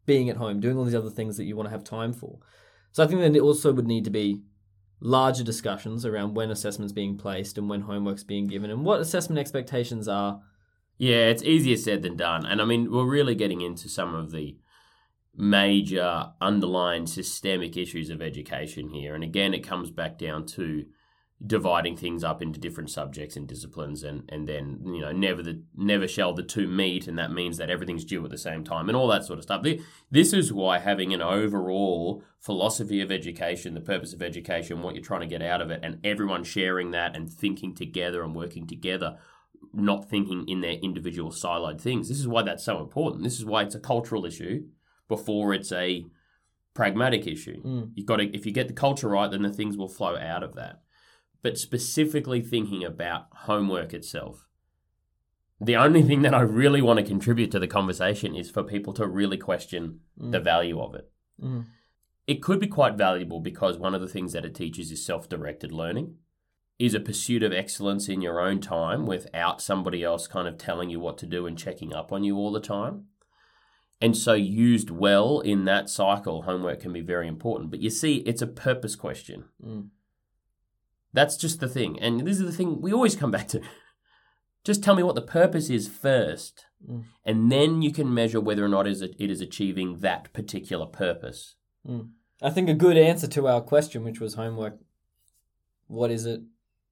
being 0.05 0.31
at 0.31 0.37
home 0.37 0.61
doing 0.61 0.77
all 0.77 0.85
these 0.85 0.95
other 0.95 1.11
things 1.11 1.37
that 1.37 1.45
you 1.45 1.57
want 1.57 1.67
to 1.67 1.71
have 1.73 1.85
time 1.85 2.13
for 2.13 2.39
so 2.93 3.03
i 3.03 3.07
think 3.07 3.21
that 3.21 3.37
it 3.37 3.43
also 3.43 3.73
would 3.73 3.87
need 3.87 4.05
to 4.05 4.11
be 4.11 4.43
larger 5.01 5.45
discussions 5.45 6.07
around 6.07 6.35
when 6.35 6.51
assessment's 6.51 6.93
being 6.93 7.19
placed 7.19 7.59
and 7.59 7.69
when 7.69 7.83
homework's 7.83 8.25
being 8.25 8.47
given 8.47 8.71
and 8.71 8.85
what 8.85 9.01
assessment 9.01 9.39
expectations 9.39 10.09
are 10.09 10.41
Yeah, 10.99 11.27
it's 11.27 11.43
easier 11.43 11.77
said 11.77 12.03
than 12.03 12.17
done. 12.17 12.47
And 12.47 12.61
I 12.61 12.65
mean, 12.65 12.91
we're 12.91 13.05
really 13.05 13.35
getting 13.35 13.61
into 13.61 13.89
some 13.89 14.15
of 14.15 14.31
the 14.31 14.57
major 15.35 16.33
underlying 16.41 17.07
systemic 17.07 17.77
issues 17.77 18.09
of 18.09 18.23
education 18.23 18.89
here. 18.89 19.15
And 19.15 19.23
again, 19.23 19.53
it 19.53 19.67
comes 19.67 19.91
back 19.91 20.19
down 20.19 20.47
to 20.47 20.87
dividing 21.45 21.97
things 21.97 22.25
up 22.25 22.41
into 22.41 22.59
different 22.59 22.89
subjects 22.89 23.37
and 23.37 23.47
disciplines 23.47 24.03
and, 24.03 24.25
and 24.31 24.49
then, 24.49 24.81
you 24.87 25.01
know, 25.01 25.13
never 25.13 25.43
the 25.43 25.63
never 25.77 26.09
shall 26.09 26.33
the 26.33 26.43
two 26.43 26.67
meet 26.67 27.07
and 27.07 27.19
that 27.19 27.31
means 27.31 27.59
that 27.59 27.69
everything's 27.69 28.07
due 28.07 28.25
at 28.25 28.31
the 28.31 28.39
same 28.39 28.65
time 28.65 28.89
and 28.89 28.97
all 28.97 29.07
that 29.09 29.25
sort 29.25 29.39
of 29.39 29.43
stuff. 29.43 29.65
This 30.11 30.33
is 30.33 30.53
why 30.53 30.79
having 30.79 31.13
an 31.13 31.21
overall 31.21 32.23
philosophy 32.41 33.03
of 33.03 33.13
education, 33.13 33.75
the 33.75 33.81
purpose 33.81 34.15
of 34.15 34.23
education, 34.23 34.83
what 34.83 34.95
you're 34.95 35.05
trying 35.05 35.21
to 35.21 35.27
get 35.27 35.43
out 35.43 35.61
of 35.61 35.71
it, 35.71 35.81
and 35.83 36.01
everyone 36.05 36.43
sharing 36.43 36.93
that 36.93 37.15
and 37.15 37.31
thinking 37.31 37.75
together 37.75 38.23
and 38.23 38.35
working 38.35 38.67
together 38.67 39.19
not 39.73 40.09
thinking 40.09 40.49
in 40.49 40.61
their 40.61 40.73
individual 40.73 41.31
siloed 41.31 41.81
things. 41.81 42.09
This 42.09 42.19
is 42.19 42.29
why 42.29 42.43
that's 42.43 42.65
so 42.65 42.81
important. 42.81 43.25
This 43.25 43.39
is 43.39 43.45
why 43.45 43.63
it's 43.63 43.75
a 43.75 43.81
cultural 43.81 44.25
issue 44.25 44.65
before 45.09 45.53
it's 45.55 45.73
a 45.73 46.07
pragmatic 46.75 47.27
issue. 47.27 47.63
Mm. 47.63 47.91
You've 47.95 48.07
got 48.07 48.17
to, 48.17 48.37
if 48.37 48.47
you 48.47 48.53
get 48.53 48.69
the 48.69 48.75
culture 48.75 49.09
right, 49.09 49.31
then 49.31 49.43
the 49.43 49.53
things 49.53 49.77
will 49.77 49.89
flow 49.89 50.17
out 50.17 50.43
of 50.43 50.55
that. 50.55 50.83
But 51.47 51.59
specifically 51.59 52.41
thinking 52.41 52.83
about 52.83 53.27
homework 53.33 53.95
itself, 53.95 54.49
the 55.61 55.77
only 55.77 56.03
thing 56.03 56.23
that 56.23 56.35
I 56.35 56.41
really 56.41 56.83
want 56.83 56.99
to 56.99 57.07
contribute 57.07 57.53
to 57.53 57.61
the 57.61 57.69
conversation 57.69 58.35
is 58.35 58.51
for 58.51 58.65
people 58.65 58.93
to 58.95 59.07
really 59.07 59.37
question 59.37 60.01
the 60.17 60.41
value 60.41 60.81
of 60.81 60.97
it. 60.97 61.09
Mm. 61.41 61.67
It 62.27 62.43
could 62.43 62.59
be 62.59 62.67
quite 62.67 62.97
valuable 62.97 63.39
because 63.39 63.79
one 63.79 63.95
of 63.95 64.01
the 64.01 64.09
things 64.09 64.33
that 64.33 64.45
it 64.45 64.57
teaches 64.57 64.91
is 64.91 65.07
self 65.07 65.29
directed 65.29 65.71
learning 65.71 66.17
is 66.81 66.95
a 66.95 66.99
pursuit 66.99 67.45
of 67.45 67.53
excellence 67.53 68.09
in 68.09 68.23
your 68.23 68.41
own 68.41 68.59
time 68.61 69.07
without 69.07 69.63
somebody 69.63 70.03
else 70.03 70.27
kind 70.27 70.49
of 70.49 70.59
telling 70.59 70.91
you 70.91 70.99
what 70.99 71.17
to 71.19 71.27
do 71.27 71.47
and 71.47 71.57
checking 71.57 71.95
up 71.95 72.11
on 72.11 72.25
you 72.25 72.35
all 72.35 72.51
the 72.51 72.59
time. 72.59 73.05
And 74.01 74.17
so, 74.17 74.33
used 74.33 74.91
well 74.91 75.39
in 75.39 75.65
that 75.67 75.89
cycle, 75.91 76.43
homework 76.43 76.81
can 76.81 76.93
be 76.93 77.03
very 77.03 77.29
important. 77.29 77.71
But 77.71 77.83
you 77.83 77.91
see, 77.91 78.17
it's 78.27 78.43
a 78.43 78.49
purpose 78.49 78.97
question. 78.97 79.45
Mm. 79.65 79.91
That's 81.13 81.37
just 81.37 81.61
the 81.61 81.69
thing. 81.69 81.99
And 82.01 82.21
this 82.27 82.39
is 82.39 82.45
the 82.47 82.53
thing 82.53 82.81
we 82.81 82.93
always 82.93 83.17
come 83.17 83.31
back 83.31 83.49
to. 83.49 83.61
Just 84.65 84.83
tell 84.83 84.97
me 84.97 85.03
what 85.03 85.15
the 85.15 85.23
purpose 85.23 85.71
is 85.71 85.89
first, 85.89 86.67
Mm. 86.87 87.05
and 87.25 87.51
then 87.51 87.81
you 87.83 87.91
can 87.91 88.13
measure 88.13 88.41
whether 88.41 88.63
or 88.65 88.69
not 88.69 88.87
is 88.87 89.01
it 89.01 89.15
it 89.19 89.31
is 89.31 89.41
achieving 89.41 89.99
that 90.01 90.33
particular 90.35 90.85
purpose. 90.87 91.55
I 92.43 92.51
think 92.51 92.69
a 92.69 92.75
good 92.75 92.99
answer 92.99 93.27
to 93.29 93.47
our 93.49 93.61
question, 93.63 94.05
which 94.05 94.21
was 94.21 94.35
homework, 94.35 94.79
what 95.87 96.11
is 96.11 96.27
it, 96.27 96.43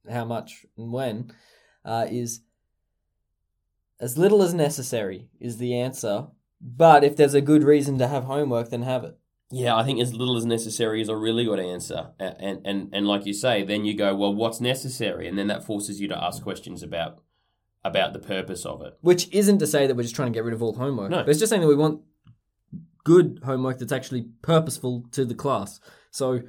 how 0.08 0.24
much, 0.24 0.64
and 0.78 0.90
when, 0.92 1.32
uh, 1.84 2.06
is 2.10 2.40
as 4.00 4.16
little 4.16 4.42
as 4.42 4.54
necessary 4.54 5.28
is 5.38 5.58
the 5.58 5.74
answer. 5.74 6.28
But 6.60 7.04
if 7.04 7.14
there's 7.16 7.34
a 7.34 7.40
good 7.42 7.62
reason 7.62 7.98
to 7.98 8.08
have 8.08 8.24
homework, 8.24 8.70
then 8.70 8.82
have 8.82 9.04
it. 9.04 9.18
Yeah, 9.54 9.76
I 9.76 9.84
think 9.84 10.00
as 10.00 10.12
little 10.12 10.36
as 10.36 10.44
necessary 10.44 11.00
is 11.00 11.08
a 11.08 11.16
really 11.16 11.44
good 11.44 11.60
answer. 11.60 12.08
And, 12.18 12.60
and 12.66 12.88
and 12.92 13.06
like 13.06 13.24
you 13.24 13.32
say, 13.32 13.62
then 13.62 13.84
you 13.84 13.94
go, 13.94 14.14
well, 14.14 14.34
what's 14.34 14.60
necessary? 14.60 15.28
And 15.28 15.38
then 15.38 15.46
that 15.46 15.64
forces 15.64 16.00
you 16.00 16.08
to 16.08 16.24
ask 16.24 16.42
questions 16.42 16.82
about 16.82 17.20
about 17.84 18.12
the 18.14 18.18
purpose 18.18 18.66
of 18.66 18.82
it. 18.82 18.98
Which 19.00 19.28
isn't 19.32 19.58
to 19.58 19.66
say 19.66 19.86
that 19.86 19.94
we're 19.94 20.02
just 20.02 20.16
trying 20.16 20.32
to 20.32 20.36
get 20.36 20.44
rid 20.44 20.54
of 20.54 20.62
all 20.62 20.74
homework. 20.74 21.10
No. 21.10 21.18
But 21.18 21.28
it's 21.28 21.38
just 21.38 21.50
saying 21.50 21.62
that 21.62 21.68
we 21.68 21.76
want 21.76 22.00
good 23.04 23.42
homework 23.44 23.78
that's 23.78 23.92
actually 23.92 24.26
purposeful 24.42 25.04
to 25.12 25.24
the 25.24 25.34
class. 25.34 25.78
So 26.10 26.40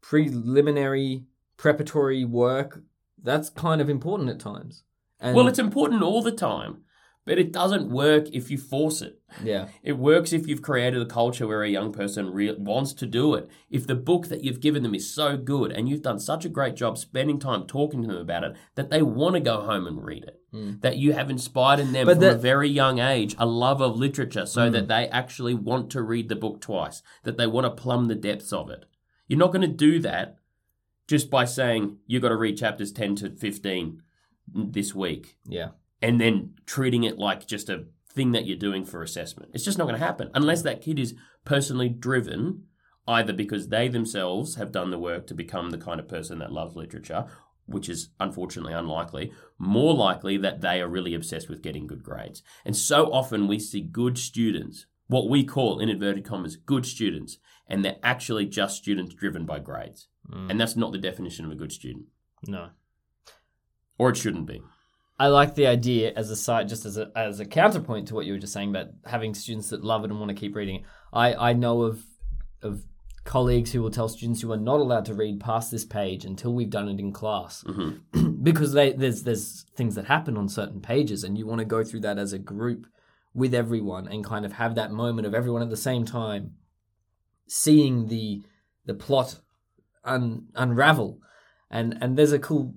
preliminary, 0.00 1.24
preparatory 1.58 2.24
work, 2.24 2.82
that's 3.22 3.50
kind 3.50 3.82
of 3.82 3.90
important 3.90 4.30
at 4.30 4.40
times. 4.40 4.84
And 5.20 5.36
Well, 5.36 5.48
it's 5.48 5.58
important 5.58 6.02
all 6.02 6.22
the 6.22 6.32
time, 6.32 6.84
but 7.24 7.38
it 7.38 7.52
doesn't 7.52 7.90
work 7.90 8.28
if 8.32 8.50
you 8.50 8.58
force 8.58 9.00
it. 9.00 9.20
yeah. 9.42 9.68
It 9.82 9.98
works 9.98 10.32
if 10.32 10.46
you've 10.46 10.62
created 10.62 11.00
a 11.00 11.06
culture 11.06 11.46
where 11.46 11.62
a 11.62 11.68
young 11.68 11.92
person 11.92 12.32
re- 12.32 12.54
wants 12.56 12.92
to 12.94 13.06
do 13.06 13.34
it. 13.34 13.48
If 13.70 13.86
the 13.86 13.94
book 13.94 14.28
that 14.28 14.42
you've 14.44 14.60
given 14.60 14.82
them 14.82 14.94
is 14.94 15.12
so 15.12 15.36
good 15.36 15.72
and 15.72 15.88
you've 15.88 16.02
done 16.02 16.18
such 16.18 16.44
a 16.44 16.48
great 16.48 16.74
job 16.74 16.98
spending 16.98 17.38
time 17.38 17.66
talking 17.66 18.02
to 18.02 18.08
them 18.08 18.16
about 18.16 18.44
it 18.44 18.56
that 18.74 18.90
they 18.90 19.02
want 19.02 19.34
to 19.34 19.40
go 19.40 19.62
home 19.62 19.86
and 19.86 20.04
read 20.04 20.24
it. 20.24 20.40
Hmm. 20.52 20.72
That 20.80 20.98
you 20.98 21.12
have 21.12 21.30
inspired 21.30 21.80
in 21.80 21.92
them 21.92 22.06
But 22.06 22.16
from 22.16 22.24
a 22.24 22.34
very 22.34 22.68
young 22.68 22.98
age 22.98 23.34
a 23.38 23.46
love 23.46 23.80
of 23.80 23.96
literature 23.96 24.46
so 24.46 24.70
that 24.70 24.82
hmm. 24.82 24.88
they 24.88 25.08
actually 25.08 25.54
want 25.54 25.90
to 25.90 26.02
read 26.02 26.28
the 26.28 26.36
book 26.36 26.60
twice, 26.60 27.02
that 27.24 27.36
they 27.36 27.46
want 27.46 27.64
to 27.64 27.82
plumb 27.82 28.06
the 28.06 28.14
depths 28.14 28.52
of 28.52 28.70
it. 28.70 28.84
You're 29.26 29.38
not 29.38 29.52
going 29.52 29.62
to 29.62 29.68
do 29.68 29.98
that 30.00 30.36
just 31.06 31.30
by 31.30 31.44
saying 31.44 31.98
you've 32.06 32.22
got 32.22 32.28
to 32.30 32.36
read 32.36 32.56
chapters 32.56 32.92
10 32.92 33.16
to 33.16 33.30
15 33.30 34.02
this 34.52 34.94
week 34.94 35.36
Yeah. 35.46 35.70
And 36.02 36.20
then 36.20 36.54
treating 36.66 37.04
it 37.04 37.18
like 37.18 37.46
just 37.46 37.68
a 37.68 37.84
thing 38.08 38.32
that 38.32 38.46
you're 38.46 38.56
doing 38.56 38.84
for 38.84 39.02
assessment. 39.02 39.50
It's 39.54 39.64
just 39.64 39.78
not 39.78 39.84
going 39.84 39.98
to 39.98 40.04
happen 40.04 40.30
unless 40.34 40.62
that 40.62 40.80
kid 40.80 40.98
is 40.98 41.14
personally 41.44 41.88
driven, 41.88 42.64
either 43.08 43.32
because 43.32 43.68
they 43.68 43.88
themselves 43.88 44.54
have 44.56 44.72
done 44.72 44.90
the 44.90 44.98
work 44.98 45.26
to 45.26 45.34
become 45.34 45.70
the 45.70 45.78
kind 45.78 45.98
of 46.00 46.08
person 46.08 46.38
that 46.38 46.52
loves 46.52 46.76
literature, 46.76 47.26
which 47.66 47.88
is 47.88 48.10
unfortunately 48.20 48.72
unlikely, 48.72 49.32
more 49.58 49.94
likely 49.94 50.36
that 50.36 50.60
they 50.60 50.80
are 50.80 50.88
really 50.88 51.14
obsessed 51.14 51.48
with 51.48 51.62
getting 51.62 51.86
good 51.86 52.02
grades. 52.02 52.42
And 52.64 52.76
so 52.76 53.12
often 53.12 53.48
we 53.48 53.58
see 53.58 53.80
good 53.80 54.18
students, 54.18 54.86
what 55.06 55.28
we 55.28 55.44
call 55.44 55.80
in 55.80 55.88
inverted 55.88 56.24
commas, 56.24 56.56
good 56.56 56.86
students, 56.86 57.38
and 57.66 57.84
they're 57.84 57.96
actually 58.02 58.46
just 58.46 58.76
students 58.76 59.14
driven 59.14 59.46
by 59.46 59.58
grades. 59.58 60.08
Mm. 60.30 60.50
And 60.50 60.60
that's 60.60 60.76
not 60.76 60.92
the 60.92 60.98
definition 60.98 61.44
of 61.44 61.50
a 61.50 61.56
good 61.56 61.72
student, 61.72 62.06
No. 62.46 62.70
or 63.98 64.10
it 64.10 64.16
shouldn't 64.16 64.46
be. 64.46 64.62
I 65.18 65.28
like 65.28 65.54
the 65.54 65.66
idea 65.66 66.12
as 66.16 66.30
a 66.30 66.36
site, 66.36 66.68
just 66.68 66.84
as 66.84 66.98
a 66.98 67.10
as 67.14 67.40
a 67.40 67.44
counterpoint 67.44 68.08
to 68.08 68.14
what 68.14 68.26
you 68.26 68.32
were 68.32 68.38
just 68.38 68.52
saying 68.52 68.70
about 68.70 68.88
having 69.04 69.34
students 69.34 69.70
that 69.70 69.84
love 69.84 70.04
it 70.04 70.10
and 70.10 70.18
want 70.18 70.30
to 70.30 70.34
keep 70.34 70.56
reading. 70.56 70.84
I 71.12 71.34
I 71.34 71.52
know 71.52 71.82
of 71.82 72.04
of 72.62 72.84
colleagues 73.24 73.72
who 73.72 73.80
will 73.80 73.90
tell 73.90 74.08
students 74.08 74.42
you 74.42 74.52
are 74.52 74.56
not 74.56 74.80
allowed 74.80 75.04
to 75.06 75.14
read 75.14 75.40
past 75.40 75.70
this 75.70 75.84
page 75.84 76.24
until 76.24 76.52
we've 76.52 76.70
done 76.70 76.88
it 76.88 77.00
in 77.00 77.12
class, 77.12 77.64
mm-hmm. 77.64 78.32
because 78.42 78.72
they, 78.72 78.92
there's 78.92 79.22
there's 79.22 79.64
things 79.76 79.94
that 79.94 80.06
happen 80.06 80.36
on 80.36 80.48
certain 80.48 80.80
pages, 80.80 81.24
and 81.24 81.38
you 81.38 81.46
want 81.46 81.60
to 81.60 81.64
go 81.64 81.84
through 81.84 82.00
that 82.00 82.18
as 82.18 82.32
a 82.32 82.38
group 82.38 82.86
with 83.34 83.54
everyone 83.54 84.06
and 84.08 84.24
kind 84.24 84.44
of 84.44 84.52
have 84.54 84.74
that 84.74 84.92
moment 84.92 85.26
of 85.26 85.34
everyone 85.34 85.62
at 85.62 85.70
the 85.70 85.76
same 85.76 86.04
time 86.04 86.52
seeing 87.46 88.08
the 88.08 88.42
the 88.84 88.94
plot 88.94 89.40
un, 90.04 90.46
unravel. 90.54 91.18
And 91.70 91.96
and 92.00 92.16
there's 92.16 92.32
a 92.32 92.38
cool 92.38 92.74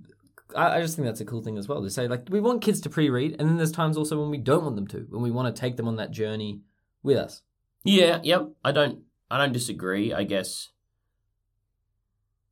I, 0.55 0.77
I 0.77 0.81
just 0.81 0.95
think 0.95 1.05
that's 1.05 1.21
a 1.21 1.25
cool 1.25 1.41
thing 1.41 1.57
as 1.57 1.67
well 1.67 1.81
to 1.81 1.89
say 1.89 2.07
like 2.07 2.27
we 2.29 2.39
want 2.39 2.61
kids 2.61 2.79
to 2.81 2.89
pre-read 2.89 3.35
and 3.39 3.49
then 3.49 3.57
there's 3.57 3.71
times 3.71 3.97
also 3.97 4.19
when 4.19 4.29
we 4.29 4.37
don't 4.37 4.63
want 4.63 4.75
them 4.75 4.87
to 4.87 5.05
when 5.09 5.21
we 5.21 5.31
want 5.31 5.53
to 5.53 5.59
take 5.59 5.77
them 5.77 5.87
on 5.87 5.97
that 5.97 6.11
journey 6.11 6.61
with 7.03 7.17
us 7.17 7.41
Yeah, 7.83 8.19
yep. 8.23 8.49
I 8.63 8.71
don't 8.71 8.99
I 9.29 9.37
don't 9.37 9.51
disagree. 9.53 10.13
I 10.13 10.23
guess 10.23 10.69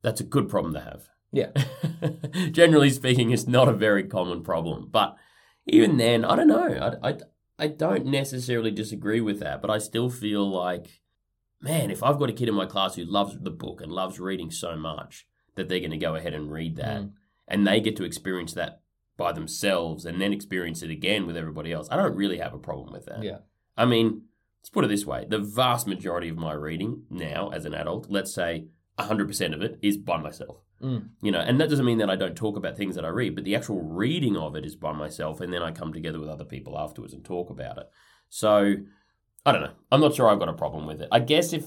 that's 0.02 0.20
a 0.20 0.24
good 0.24 0.48
problem 0.48 0.74
to 0.74 0.80
have. 0.80 1.08
yeah 1.32 1.50
Generally 2.50 2.90
speaking, 2.90 3.30
it's 3.30 3.46
not 3.46 3.68
a 3.68 3.72
very 3.72 4.04
common 4.04 4.42
problem. 4.42 4.88
But 4.90 5.16
even 5.66 5.96
then, 5.96 6.24
I 6.24 6.36
don't 6.36 6.48
know. 6.48 6.96
I, 7.02 7.08
I, 7.10 7.18
I 7.58 7.66
don't 7.68 8.06
necessarily 8.06 8.70
disagree 8.70 9.20
with 9.20 9.40
that, 9.40 9.60
but 9.62 9.70
I 9.70 9.78
still 9.78 10.10
feel 10.10 10.48
like, 10.48 11.00
man, 11.60 11.90
if 11.90 12.02
I've 12.02 12.18
got 12.18 12.30
a 12.30 12.34
kid 12.34 12.48
in 12.48 12.54
my 12.54 12.66
class 12.66 12.94
who 12.94 13.04
loves 13.04 13.36
the 13.40 13.50
book 13.50 13.80
and 13.80 13.90
loves 13.90 14.20
reading 14.20 14.50
so 14.50 14.76
much 14.76 15.26
that 15.56 15.68
they're 15.68 15.80
going 15.80 15.90
to 15.90 15.96
go 15.96 16.14
ahead 16.14 16.34
and 16.34 16.52
read 16.52 16.76
that 16.76 17.02
Mm. 17.02 17.12
And 17.48 17.66
they 17.66 17.80
get 17.80 17.96
to 17.96 18.04
experience 18.04 18.52
that 18.54 18.80
by 19.16 19.32
themselves 19.32 20.04
and 20.04 20.20
then 20.20 20.32
experience 20.32 20.82
it 20.82 20.90
again 20.90 21.26
with 21.26 21.36
everybody 21.36 21.72
else, 21.72 21.88
I 21.90 21.96
don't 21.96 22.16
really 22.16 22.38
have 22.38 22.54
a 22.54 22.58
problem 22.58 22.92
with 22.92 23.06
that. 23.06 23.22
yeah 23.22 23.38
I 23.76 23.84
mean, 23.84 24.22
let's 24.62 24.70
put 24.70 24.84
it 24.84 24.88
this 24.88 25.06
way 25.06 25.26
the 25.28 25.38
vast 25.38 25.86
majority 25.86 26.28
of 26.28 26.36
my 26.36 26.52
reading 26.52 27.02
now 27.10 27.50
as 27.50 27.64
an 27.64 27.74
adult, 27.74 28.06
let's 28.10 28.34
say 28.34 28.66
100% 28.98 29.54
of 29.54 29.62
it, 29.62 29.78
is 29.82 29.96
by 29.96 30.16
myself. 30.18 30.56
Mm. 30.82 31.08
You 31.22 31.32
know, 31.32 31.40
and 31.40 31.60
that 31.60 31.70
doesn't 31.70 31.84
mean 31.84 31.98
that 31.98 32.10
I 32.10 32.16
don't 32.16 32.36
talk 32.36 32.56
about 32.56 32.76
things 32.76 32.96
that 32.96 33.04
I 33.04 33.08
read, 33.08 33.34
but 33.34 33.44
the 33.44 33.56
actual 33.56 33.80
reading 33.80 34.36
of 34.36 34.56
it 34.56 34.66
is 34.66 34.76
by 34.76 34.92
myself, 34.92 35.40
and 35.40 35.52
then 35.52 35.62
I 35.62 35.70
come 35.70 35.92
together 35.92 36.20
with 36.20 36.28
other 36.28 36.44
people 36.44 36.78
afterwards 36.78 37.14
and 37.14 37.24
talk 37.24 37.50
about 37.50 37.78
it. 37.78 37.88
So, 38.28 38.74
I 39.44 39.52
don't 39.52 39.62
know. 39.62 39.72
I'm 39.90 40.00
not 40.00 40.14
sure 40.14 40.28
I've 40.28 40.38
got 40.38 40.48
a 40.48 40.54
problem 40.54 40.86
with 40.86 41.00
it. 41.00 41.08
I 41.10 41.20
guess 41.20 41.52
if. 41.52 41.64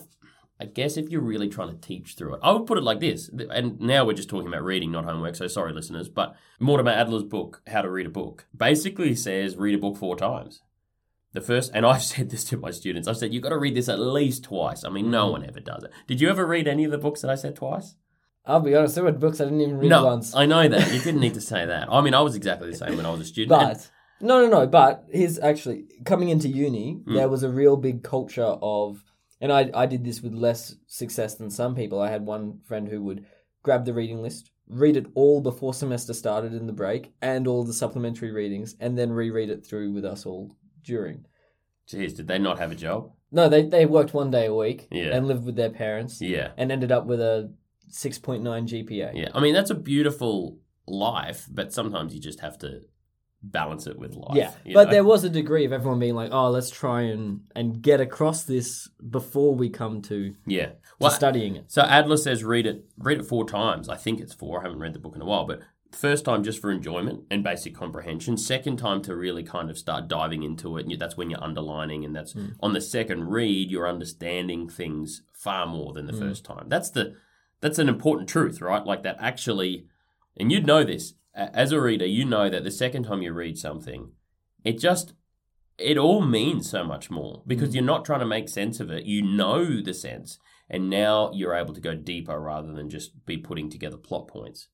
I 0.61 0.65
guess 0.65 0.97
if 0.97 1.09
you're 1.09 1.21
really 1.21 1.47
trying 1.47 1.69
to 1.69 1.77
teach 1.87 2.15
through 2.15 2.33
it, 2.35 2.39
I 2.43 2.51
would 2.51 2.65
put 2.65 2.77
it 2.77 2.83
like 2.83 2.99
this. 2.99 3.29
And 3.29 3.79
now 3.79 4.05
we're 4.05 4.13
just 4.13 4.29
talking 4.29 4.47
about 4.49 4.63
reading, 4.63 4.91
not 4.91 5.05
homework. 5.05 5.35
So 5.35 5.47
sorry, 5.47 5.71
listeners. 5.73 6.09
But 6.09 6.35
Mortimer 6.59 6.91
Adler's 6.91 7.23
book, 7.23 7.61
How 7.67 7.81
to 7.81 7.89
Read 7.89 8.07
a 8.07 8.09
Book, 8.09 8.45
basically 8.55 9.15
says 9.15 9.55
read 9.55 9.75
a 9.75 9.77
book 9.77 9.95
four 9.97 10.17
times. 10.17 10.61
The 11.31 11.41
first, 11.41 11.71
and 11.73 11.85
I've 11.91 12.03
said 12.03 12.29
this 12.29 12.43
to 12.45 12.57
my 12.57 12.71
students. 12.71 13.07
I've 13.07 13.17
said 13.17 13.33
you've 13.33 13.43
got 13.43 13.49
to 13.49 13.57
read 13.57 13.75
this 13.75 13.87
at 13.87 13.99
least 13.99 14.43
twice. 14.43 14.83
I 14.83 14.89
mean, 14.89 15.09
no 15.09 15.31
one 15.31 15.45
ever 15.47 15.59
does 15.61 15.83
it. 15.83 15.91
Did 16.07 16.19
you 16.19 16.29
ever 16.29 16.45
read 16.45 16.67
any 16.67 16.83
of 16.83 16.91
the 16.91 16.97
books 16.97 17.21
that 17.21 17.31
I 17.31 17.35
said 17.35 17.55
twice? 17.55 17.95
I'll 18.45 18.59
be 18.61 18.73
honest 18.75 18.95
there 18.95 19.03
were 19.03 19.11
books 19.11 19.39
I 19.39 19.43
didn't 19.43 19.61
even 19.61 19.77
read 19.77 19.89
no, 19.89 20.05
once 20.05 20.35
I 20.35 20.45
know 20.45 20.67
that. 20.67 20.91
You 20.91 20.99
didn't 20.99 21.19
need 21.21 21.35
to 21.35 21.41
say 21.53 21.65
that. 21.65 21.87
I 21.91 22.01
mean, 22.01 22.13
I 22.15 22.21
was 22.21 22.35
exactly 22.35 22.71
the 22.71 22.75
same 22.77 22.97
when 22.97 23.05
I 23.05 23.11
was 23.11 23.21
a 23.21 23.25
student. 23.25 23.61
and- 23.61 23.77
but 23.77 23.91
no 24.21 24.41
no 24.41 24.49
no 24.49 24.67
but 24.67 25.05
here's 25.11 25.39
actually 25.39 25.85
coming 26.03 26.27
into 26.29 26.49
uni 26.49 26.99
Mm. 27.05 27.13
there 27.15 27.29
was 27.29 27.43
a 27.43 27.49
real 27.49 27.77
big 27.77 28.03
culture 28.03 28.43
of 28.61 29.01
and 29.41 29.51
I, 29.53 29.69
I 29.73 29.85
did 29.85 30.03
this 30.03 30.21
with 30.21 30.33
less 30.33 30.75
success 30.87 31.35
than 31.35 31.49
some 31.49 31.75
people 31.75 31.99
i 32.01 32.09
had 32.09 32.25
one 32.25 32.59
friend 32.65 32.87
who 32.87 33.01
would 33.03 33.25
grab 33.63 33.85
the 33.85 33.93
reading 33.93 34.21
list 34.21 34.51
read 34.67 34.97
it 34.97 35.07
all 35.15 35.41
before 35.41 35.73
semester 35.73 36.13
started 36.13 36.53
in 36.53 36.67
the 36.67 36.73
break 36.73 37.11
and 37.21 37.47
all 37.47 37.63
the 37.63 37.73
supplementary 37.73 38.31
readings 38.31 38.75
and 38.79 38.97
then 38.97 39.11
reread 39.11 39.49
it 39.49 39.65
through 39.65 39.91
with 39.91 40.05
us 40.05 40.25
all 40.25 40.55
during 40.83 41.25
Jeez, 41.91 42.15
did 42.15 42.27
they 42.27 42.37
not 42.37 42.59
have 42.59 42.71
a 42.71 42.75
job? 42.75 43.11
no 43.31 43.49
they, 43.49 43.63
they 43.65 43.85
worked 43.85 44.13
one 44.13 44.29
day 44.31 44.45
a 44.47 44.53
week 44.53 44.87
Yeah. 44.91 45.15
and 45.15 45.27
lived 45.27 45.45
with 45.45 45.55
their 45.55 45.71
parents 45.71 46.21
Yeah. 46.21 46.51
and 46.57 46.71
ended 46.71 46.91
up 46.91 47.05
with 47.05 47.19
a 47.19 47.51
6.9 47.91 48.41
gpa 48.43 49.11
Yeah. 49.15 49.29
I 49.33 49.39
mean, 49.39 49.53
that's 49.55 49.71
a 49.71 49.75
beautiful 49.75 50.59
life, 50.87 51.47
but 51.51 51.73
sometimes 51.73 52.13
you 52.13 52.19
just 52.21 52.39
have 52.41 52.57
to 52.59 52.81
balance 53.41 53.87
it 53.87 53.97
with 53.97 54.15
life. 54.15 54.35
Yeah, 54.35 54.51
but 54.73 54.85
know? 54.85 54.91
there 54.91 55.03
was 55.03 55.23
a 55.23 55.29
degree 55.29 55.65
of 55.65 55.71
everyone 55.71 55.99
being 55.99 56.15
like, 56.15 56.31
"Oh, 56.31 56.49
let's 56.49 56.69
try 56.69 57.03
and 57.03 57.41
and 57.55 57.81
get 57.81 58.01
across 58.01 58.43
this 58.43 58.87
before 59.09 59.55
we 59.55 59.69
come 59.69 60.01
to, 60.03 60.35
Yeah. 60.45 60.67
to 60.67 60.75
Well, 60.99 61.11
studying 61.11 61.55
it." 61.55 61.71
So 61.71 61.81
Adler 61.83 62.17
says 62.17 62.43
read 62.43 62.65
it 62.65 62.85
read 62.97 63.19
it 63.19 63.25
four 63.25 63.47
times. 63.47 63.89
I 63.89 63.95
think 63.95 64.19
it's 64.19 64.33
four. 64.33 64.59
I 64.59 64.63
haven't 64.63 64.79
read 64.79 64.93
the 64.93 64.99
book 64.99 65.15
in 65.15 65.21
a 65.21 65.25
while, 65.25 65.45
but 65.45 65.61
first 65.91 66.25
time 66.25 66.43
just 66.43 66.59
for 66.59 66.71
enjoyment 66.71 67.23
and 67.31 67.43
basic 67.43 67.73
comprehension. 67.73 68.37
Second 68.37 68.77
time 68.77 69.01
to 69.03 69.15
really 69.15 69.43
kind 69.43 69.69
of 69.69 69.77
start 69.77 70.07
diving 70.07 70.43
into 70.43 70.77
it, 70.77 70.85
and 70.85 70.99
that's 70.99 71.17
when 71.17 71.29
you're 71.29 71.43
underlining, 71.43 72.03
and 72.03 72.15
that's 72.15 72.33
hmm. 72.33 72.49
on 72.59 72.73
the 72.73 72.81
second 72.81 73.29
read 73.29 73.71
you're 73.71 73.87
understanding 73.87 74.69
things 74.69 75.23
far 75.33 75.65
more 75.65 75.93
than 75.93 76.05
the 76.05 76.13
hmm. 76.13 76.19
first 76.19 76.43
time. 76.43 76.65
That's 76.67 76.89
the 76.89 77.15
that's 77.61 77.79
an 77.79 77.89
important 77.89 78.29
truth, 78.29 78.61
right? 78.61 78.85
Like 78.85 79.03
that 79.03 79.17
actually, 79.19 79.85
and 80.37 80.51
you'd 80.51 80.65
know 80.65 80.83
this 80.83 81.13
as 81.35 81.71
a 81.71 81.81
reader. 81.81 82.05
You 82.05 82.25
know 82.25 82.49
that 82.49 82.63
the 82.63 82.71
second 82.71 83.03
time 83.03 83.21
you 83.21 83.33
read 83.33 83.57
something, 83.57 84.11
it 84.63 84.79
just 84.79 85.13
it 85.77 85.97
all 85.97 86.21
means 86.21 86.69
so 86.69 86.83
much 86.83 87.09
more 87.09 87.43
because 87.47 87.69
mm. 87.69 87.75
you're 87.75 87.83
not 87.83 88.05
trying 88.05 88.19
to 88.19 88.25
make 88.25 88.49
sense 88.49 88.79
of 88.79 88.91
it. 88.91 89.05
You 89.05 89.21
know 89.21 89.81
the 89.81 89.93
sense, 89.93 90.39
and 90.69 90.89
now 90.89 91.31
you're 91.33 91.55
able 91.55 91.73
to 91.73 91.81
go 91.81 91.95
deeper 91.95 92.39
rather 92.39 92.73
than 92.73 92.89
just 92.89 93.25
be 93.25 93.37
putting 93.37 93.69
together 93.69 93.97
plot 93.97 94.27
points. 94.27 94.67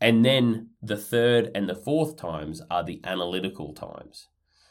And 0.00 0.24
then 0.24 0.70
the 0.80 0.96
third 0.96 1.50
and 1.54 1.68
the 1.68 1.74
fourth 1.74 2.16
times 2.16 2.62
are 2.70 2.84
the 2.84 3.00
analytical 3.04 3.74
times. 3.74 4.28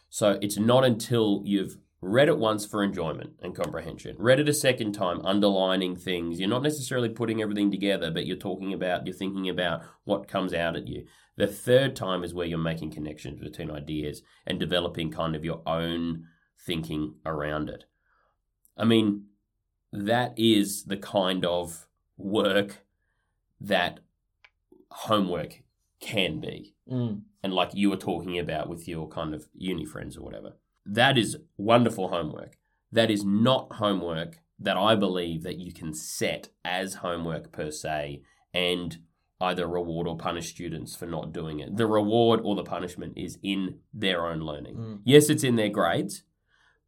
So 0.10 0.39
it's 0.41 0.58
not 0.58 0.86
until 0.86 1.41
you've 1.43 1.78
read 2.02 2.28
it 2.28 2.38
once 2.38 2.66
for 2.66 2.84
enjoyment 2.84 3.34
and 3.42 3.56
comprehension, 3.56 4.16
read 4.20 4.40
it 4.40 4.50
a 4.50 4.54
second 4.54 4.94
time, 4.94 5.20
underlining 5.26 5.96
things. 5.96 6.40
You're 6.40 6.50
not 6.50 6.64
necessarily 6.64 7.10
putting 7.10 7.42
everything 7.42 7.72
together, 7.72 8.12
but 8.12 8.26
you're 8.26 8.38
talking 8.38 8.74
about, 8.74 9.06
you're 9.06 9.16
thinking 9.16 9.50
about 9.50 9.82
what 10.04 10.28
comes 10.28 10.54
out 10.54 10.76
at 10.76 10.88
you. 10.88 11.06
The 11.38 11.48
third 11.48 11.96
time 11.96 12.24
is 12.24 12.34
where 12.34 12.46
you're 12.46 12.58
making 12.58 12.92
connections 12.92 13.40
between 13.40 13.72
ideas 13.72 14.22
and 14.46 14.60
developing 14.60 15.12
kind 15.12 15.36
of 15.36 15.46
your 15.46 15.62
own 15.66 16.26
thinking 16.60 17.16
around 17.26 17.70
it. 17.70 17.86
I 18.76 18.86
mean, 18.86 19.26
that 19.92 20.34
is 20.38 20.84
the 20.86 20.98
kind 20.98 21.46
of 21.46 21.88
work 22.18 22.84
that 23.60 24.00
homework 24.92 25.64
can 26.00 26.40
be. 26.40 26.76
Mm. 26.92 27.22
And 27.44 27.54
like 27.54 27.72
you 27.74 27.90
were 27.90 27.98
talking 27.98 28.38
about 28.38 28.70
with 28.70 28.88
your 28.88 29.08
kind 29.08 29.34
of 29.34 29.48
uni 29.54 29.86
friends 29.86 30.18
or 30.18 30.24
whatever. 30.24 30.54
That 30.88 31.17
is 31.17 31.38
wonderful 31.58 32.10
homework. 32.10 32.58
That 32.91 33.12
is 33.12 33.26
not 33.26 33.73
homework 33.73 34.39
that 34.60 34.78
I 34.78 34.95
believe 34.95 35.43
that 35.43 35.60
you 35.60 35.73
can 35.73 35.93
set 35.93 36.50
as 36.65 36.95
homework 36.95 37.52
per 37.52 37.69
se 37.69 38.21
and 38.54 38.97
either 39.39 39.67
reward 39.67 40.08
or 40.08 40.17
punish 40.17 40.50
students 40.50 40.95
for 40.95 41.06
not 41.06 41.32
doing 41.32 41.60
it. 41.60 41.78
The 41.78 41.86
reward 41.86 42.39
or 42.43 42.56
the 42.56 42.63
punishment 42.63 43.13
is 43.15 43.38
in 43.43 43.80
their 43.93 44.26
own 44.26 44.39
learning. 44.39 44.76
Mm. 44.76 45.00
Yes, 45.06 45.30
it's 45.30 45.43
in 45.43 45.58
their 45.58 45.69
grades, 45.69 46.23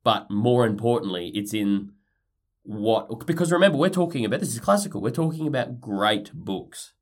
but 0.03 0.31
more 0.31 0.65
importantly, 0.65 1.31
it's 1.35 1.53
in 1.53 1.91
what 2.63 3.25
because 3.25 3.51
remember 3.51 3.77
we're 3.77 3.89
talking 3.89 4.25
about 4.25 4.39
this 4.39 4.53
is 4.53 4.59
classical. 4.59 5.01
We're 5.01 5.11
talking 5.11 5.47
about 5.47 5.79
great 5.79 6.31
books. 6.33 6.93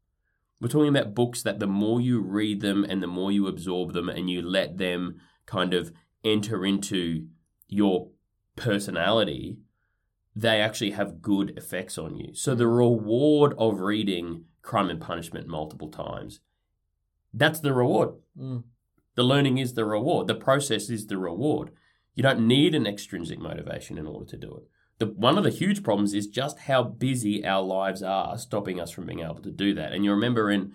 We're 0.59 0.69
talking 0.69 0.89
about 0.89 1.13
books 1.13 1.43
that 1.43 1.59
the 1.59 1.67
more 1.67 2.01
you 2.01 2.19
read 2.19 2.61
them 2.61 2.83
and 2.83 3.01
the 3.01 3.07
more 3.07 3.31
you 3.31 3.47
absorb 3.47 3.93
them 3.93 4.09
and 4.09 4.29
you 4.29 4.41
let 4.41 4.77
them 4.77 5.21
kind 5.45 5.73
of 5.73 5.91
enter 6.23 6.65
into 6.65 7.27
your 7.67 8.09
personality, 8.55 9.57
they 10.35 10.61
actually 10.61 10.91
have 10.91 11.21
good 11.21 11.57
effects 11.57 11.97
on 11.97 12.15
you. 12.15 12.33
So 12.33 12.53
the 12.53 12.67
reward 12.67 13.53
of 13.57 13.79
reading 13.79 14.45
Crime 14.61 14.89
and 14.89 15.01
Punishment 15.01 15.47
multiple 15.47 15.89
times, 15.89 16.41
that's 17.33 17.59
the 17.59 17.73
reward. 17.73 18.09
Mm. 18.39 18.63
The 19.15 19.23
learning 19.23 19.57
is 19.57 19.73
the 19.73 19.85
reward. 19.85 20.27
The 20.27 20.35
process 20.35 20.89
is 20.89 21.07
the 21.07 21.17
reward. 21.17 21.71
You 22.13 22.23
don't 22.23 22.47
need 22.47 22.75
an 22.75 22.85
extrinsic 22.85 23.39
motivation 23.39 23.97
in 23.97 24.05
order 24.05 24.25
to 24.25 24.37
do 24.37 24.55
it. 24.57 24.63
The, 24.99 25.05
one 25.07 25.37
of 25.37 25.43
the 25.43 25.51
huge 25.51 25.83
problems 25.83 26.13
is 26.13 26.27
just 26.27 26.59
how 26.59 26.83
busy 26.83 27.45
our 27.45 27.61
lives 27.61 28.01
are, 28.01 28.37
stopping 28.37 28.79
us 28.79 28.91
from 28.91 29.05
being 29.05 29.19
able 29.19 29.41
to 29.41 29.51
do 29.51 29.73
that. 29.75 29.91
And 29.91 30.03
you 30.03 30.11
remember 30.11 30.49
in 30.49 30.73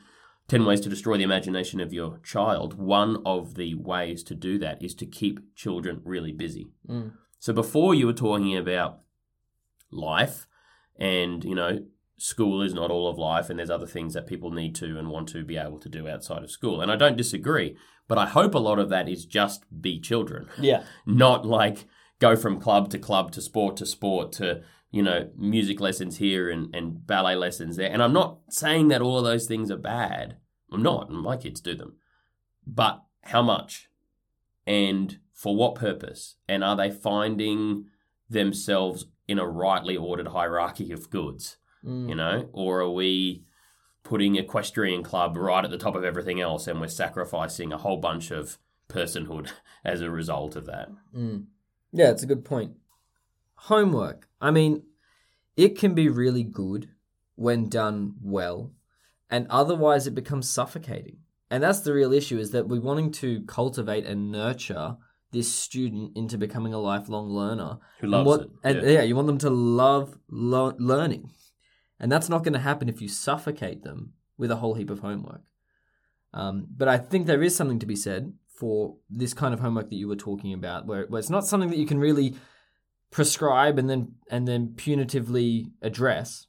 10 0.48 0.64
Ways 0.64 0.80
to 0.82 0.88
Destroy 0.88 1.16
the 1.16 1.22
Imagination 1.22 1.80
of 1.80 1.92
Your 1.92 2.18
Child, 2.22 2.74
one 2.74 3.22
of 3.24 3.54
the 3.54 3.74
ways 3.74 4.22
to 4.24 4.34
do 4.34 4.58
that 4.58 4.82
is 4.82 4.94
to 4.96 5.06
keep 5.06 5.54
children 5.56 6.00
really 6.04 6.32
busy. 6.32 6.70
Mm. 6.88 7.12
So 7.38 7.52
before 7.52 7.94
you 7.94 8.06
were 8.06 8.12
talking 8.12 8.56
about 8.56 9.00
life 9.90 10.46
and, 10.96 11.44
you 11.44 11.54
know, 11.54 11.84
school 12.18 12.62
is 12.62 12.74
not 12.74 12.90
all 12.90 13.08
of 13.08 13.18
life 13.18 13.50
and 13.50 13.58
there's 13.58 13.70
other 13.70 13.86
things 13.86 14.14
that 14.14 14.26
people 14.26 14.50
need 14.50 14.74
to 14.76 14.98
and 14.98 15.08
want 15.08 15.28
to 15.30 15.44
be 15.44 15.56
able 15.56 15.78
to 15.80 15.88
do 15.88 16.08
outside 16.08 16.42
of 16.44 16.50
school. 16.50 16.80
And 16.80 16.90
I 16.92 16.96
don't 16.96 17.16
disagree, 17.16 17.76
but 18.06 18.18
I 18.18 18.26
hope 18.26 18.54
a 18.54 18.58
lot 18.58 18.78
of 18.78 18.90
that 18.90 19.08
is 19.08 19.24
just 19.24 19.64
be 19.80 19.98
children, 20.00 20.48
Yeah. 20.60 20.84
not 21.06 21.44
like 21.46 21.86
go 22.20 22.36
from 22.36 22.60
club 22.60 22.90
to 22.90 22.98
club 22.98 23.32
to 23.32 23.40
sport 23.40 23.76
to 23.78 23.86
sport 23.86 24.32
to, 24.32 24.62
you 24.92 25.02
know, 25.02 25.30
music 25.36 25.80
lessons 25.80 26.18
here 26.18 26.50
and, 26.50 26.72
and 26.74 27.06
ballet 27.06 27.34
lessons 27.34 27.76
there. 27.76 27.90
And 27.90 28.02
I'm 28.02 28.12
not 28.12 28.38
saying 28.50 28.88
that 28.88 29.00
all 29.00 29.18
of 29.18 29.24
those 29.24 29.46
things 29.46 29.70
are 29.70 29.78
bad. 29.78 30.36
I'm 30.70 30.82
not. 30.82 31.10
My 31.10 31.36
kids 31.36 31.60
do 31.60 31.74
them. 31.74 31.96
But 32.66 33.02
how 33.22 33.42
much? 33.42 33.88
And 34.66 35.18
for 35.32 35.56
what 35.56 35.74
purpose? 35.74 36.36
And 36.46 36.62
are 36.62 36.76
they 36.76 36.90
finding 36.90 37.86
themselves 38.28 39.06
in 39.26 39.38
a 39.38 39.46
rightly 39.46 39.96
ordered 39.96 40.28
hierarchy 40.28 40.92
of 40.92 41.10
goods? 41.10 41.56
Mm. 41.84 42.10
You 42.10 42.14
know? 42.14 42.50
Or 42.52 42.80
are 42.80 42.90
we 42.90 43.44
putting 44.04 44.36
equestrian 44.36 45.02
club 45.02 45.38
right 45.38 45.64
at 45.64 45.70
the 45.70 45.78
top 45.78 45.94
of 45.94 46.04
everything 46.04 46.40
else 46.40 46.66
and 46.66 46.80
we're 46.80 46.88
sacrificing 46.88 47.72
a 47.72 47.78
whole 47.78 47.96
bunch 47.96 48.30
of 48.30 48.58
personhood 48.88 49.50
as 49.84 50.02
a 50.02 50.10
result 50.10 50.54
of 50.54 50.66
that? 50.66 50.90
Mm. 51.16 51.46
Yeah, 51.92 52.10
it's 52.10 52.22
a 52.22 52.26
good 52.26 52.44
point. 52.44 52.76
Homework. 53.54 54.28
I 54.42 54.50
mean, 54.50 54.82
it 55.56 55.78
can 55.78 55.94
be 55.94 56.08
really 56.08 56.42
good 56.42 56.90
when 57.36 57.68
done 57.70 58.14
well, 58.20 58.72
and 59.30 59.46
otherwise 59.48 60.06
it 60.06 60.14
becomes 60.14 60.50
suffocating. 60.50 61.18
And 61.50 61.62
that's 61.62 61.80
the 61.80 61.92
real 61.94 62.12
issue 62.12 62.38
is 62.38 62.50
that 62.50 62.66
we're 62.68 62.80
wanting 62.80 63.12
to 63.12 63.42
cultivate 63.42 64.04
and 64.06 64.30
nurture 64.32 64.96
this 65.32 65.54
student 65.54 66.12
into 66.16 66.36
becoming 66.36 66.74
a 66.74 66.78
lifelong 66.78 67.28
learner. 67.30 67.78
Who 68.00 68.04
And 68.06 68.10
loves 68.10 68.26
what- 68.26 68.40
it? 68.42 68.50
And 68.64 68.76
Yeah. 68.82 68.90
yeah. 68.94 69.02
you 69.02 69.14
want 69.16 69.28
them 69.28 69.38
to 69.38 69.50
love 69.50 70.18
lo- 70.30 70.74
learning. 70.78 71.30
And 72.00 72.10
that's 72.10 72.28
not 72.28 72.42
going 72.42 72.52
to 72.54 72.58
happen 72.58 72.88
if 72.88 73.00
you 73.00 73.08
suffocate 73.08 73.82
them 73.82 74.14
with 74.36 74.50
a 74.50 74.56
whole 74.56 74.74
heap 74.74 74.90
of 74.90 74.98
homework. 75.00 75.42
Um, 76.34 76.66
but 76.76 76.88
I 76.88 76.98
think 76.98 77.26
there 77.26 77.42
is 77.42 77.54
something 77.54 77.78
to 77.78 77.86
be 77.86 77.96
said 77.96 78.32
for 78.48 78.96
this 79.10 79.34
kind 79.34 79.52
of 79.54 79.60
homework 79.60 79.88
that 79.90 79.96
you 79.96 80.08
were 80.08 80.16
talking 80.16 80.52
about, 80.52 80.86
where, 80.86 81.06
where 81.06 81.18
it's 81.20 81.30
not 81.30 81.46
something 81.46 81.70
that 81.70 81.78
you 81.78 81.86
can 81.86 81.98
really 81.98 82.34
prescribe 83.12 83.78
and 83.78 83.88
then 83.88 84.14
and 84.28 84.48
then 84.48 84.68
punitively 84.74 85.70
address, 85.82 86.48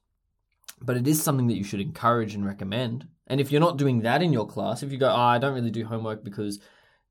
but 0.82 0.98
it 0.98 1.08
is 1.08 1.22
something 1.22 1.46
that 1.48 1.58
you 1.58 1.64
should 1.64 1.82
encourage 1.82 2.34
and 2.34 2.44
recommend. 2.46 3.08
And 3.28 3.40
if 3.40 3.52
you're 3.52 3.62
not 3.62 3.78
doing 3.78 4.02
that 4.02 4.24
in 4.24 4.34
your 4.34 4.48
class, 4.48 4.82
if 4.82 4.92
you 4.92 4.98
go, 4.98 5.10
oh, 5.10 5.16
I 5.16 5.38
don't 5.38 5.54
really 5.54 5.72
do 5.72 5.86
homework 5.86 6.24
because 6.24 6.60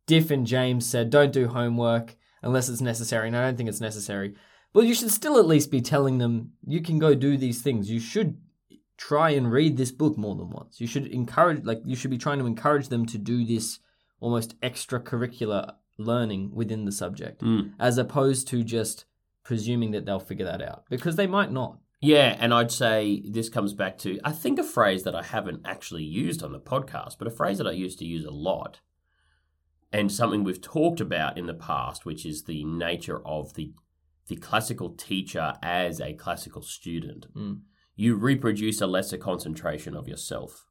Difff 0.08 0.30
and 0.30 0.46
James 0.46 0.84
said 0.88 1.10
don't 1.10 1.32
do 1.32 1.46
homework 1.46 2.16
unless 2.42 2.68
it's 2.68 2.80
necessary, 2.80 3.28
and 3.28 3.36
I 3.36 3.42
don't 3.42 3.56
think 3.56 3.68
it's 3.68 3.80
necessary. 3.80 4.34
Well, 4.74 4.84
you 4.84 4.94
should 4.94 5.10
still 5.12 5.38
at 5.38 5.46
least 5.46 5.70
be 5.70 5.80
telling 5.80 6.18
them 6.18 6.52
you 6.66 6.80
can 6.80 6.98
go 6.98 7.14
do 7.14 7.36
these 7.36 7.62
things. 7.62 7.90
You 7.90 8.00
should 8.00 8.38
try 8.96 9.30
and 9.30 9.52
read 9.52 9.76
this 9.76 9.92
book 9.92 10.16
more 10.16 10.34
than 10.34 10.50
once. 10.50 10.80
You 10.80 10.86
should 10.86 11.06
encourage, 11.06 11.64
like, 11.64 11.82
you 11.84 11.94
should 11.94 12.10
be 12.10 12.18
trying 12.18 12.38
to 12.38 12.46
encourage 12.46 12.88
them 12.88 13.04
to 13.06 13.18
do 13.18 13.44
this 13.44 13.78
almost 14.20 14.58
extracurricular 14.60 15.74
learning 15.98 16.50
within 16.54 16.84
the 16.84 16.92
subject, 16.92 17.42
Mm. 17.42 17.72
as 17.78 17.98
opposed 17.98 18.48
to 18.48 18.64
just 18.64 19.04
presuming 19.44 19.90
that 19.92 20.06
they'll 20.06 20.20
figure 20.20 20.44
that 20.44 20.62
out 20.62 20.84
because 20.88 21.16
they 21.16 21.26
might 21.26 21.52
not. 21.52 21.78
Yeah, 22.00 22.36
and 22.40 22.52
I'd 22.52 22.72
say 22.72 23.22
this 23.24 23.48
comes 23.48 23.74
back 23.74 23.96
to 23.98 24.18
I 24.24 24.32
think 24.32 24.58
a 24.58 24.64
phrase 24.64 25.04
that 25.04 25.14
I 25.14 25.22
haven't 25.22 25.62
actually 25.64 26.02
used 26.02 26.42
on 26.42 26.52
the 26.52 26.58
podcast, 26.58 27.16
but 27.18 27.28
a 27.28 27.30
phrase 27.30 27.58
that 27.58 27.66
I 27.66 27.72
used 27.72 27.98
to 28.00 28.04
use 28.04 28.24
a 28.24 28.32
lot, 28.32 28.80
and 29.92 30.10
something 30.10 30.42
we've 30.42 30.60
talked 30.60 31.00
about 31.00 31.38
in 31.38 31.46
the 31.46 31.54
past, 31.54 32.04
which 32.04 32.26
is 32.26 32.44
the 32.44 32.64
nature 32.64 33.24
of 33.26 33.54
the 33.54 33.72
the 34.26 34.36
classical 34.36 34.90
teacher 34.90 35.54
as 35.62 36.00
a 36.00 36.14
classical 36.14 36.62
student. 36.62 37.26
Mm. 37.34 37.60
You 37.94 38.16
reproduce 38.16 38.80
a 38.80 38.86
lesser 38.86 39.18
concentration 39.18 39.94
of 39.94 40.08
yourself. 40.08 40.66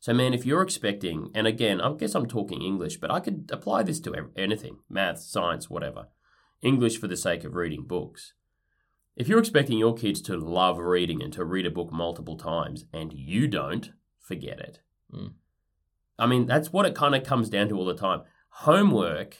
So, 0.00 0.12
man, 0.12 0.34
if 0.34 0.44
you're 0.44 0.62
expecting, 0.62 1.30
and 1.34 1.46
again, 1.46 1.80
I 1.80 1.92
guess 1.94 2.14
I'm 2.14 2.26
talking 2.26 2.60
English, 2.60 2.98
but 2.98 3.10
I 3.10 3.20
could 3.20 3.48
apply 3.50 3.84
this 3.84 4.00
to 4.00 4.30
anything 4.36 4.80
math, 4.90 5.20
science, 5.20 5.70
whatever. 5.70 6.08
English 6.64 6.98
for 6.98 7.06
the 7.06 7.16
sake 7.16 7.44
of 7.44 7.54
reading 7.54 7.84
books. 7.84 8.32
If 9.16 9.28
you're 9.28 9.38
expecting 9.38 9.78
your 9.78 9.94
kids 9.94 10.20
to 10.22 10.36
love 10.36 10.78
reading 10.78 11.22
and 11.22 11.32
to 11.34 11.44
read 11.44 11.66
a 11.66 11.70
book 11.70 11.92
multiple 11.92 12.36
times 12.36 12.86
and 12.92 13.12
you 13.12 13.46
don't, 13.46 13.92
forget 14.18 14.58
it. 14.58 14.80
Mm. 15.14 15.34
I 16.18 16.26
mean, 16.26 16.46
that's 16.46 16.72
what 16.72 16.86
it 16.86 16.94
kind 16.94 17.14
of 17.14 17.22
comes 17.22 17.48
down 17.48 17.68
to 17.68 17.76
all 17.76 17.84
the 17.84 17.94
time. 17.94 18.22
Homework 18.48 19.36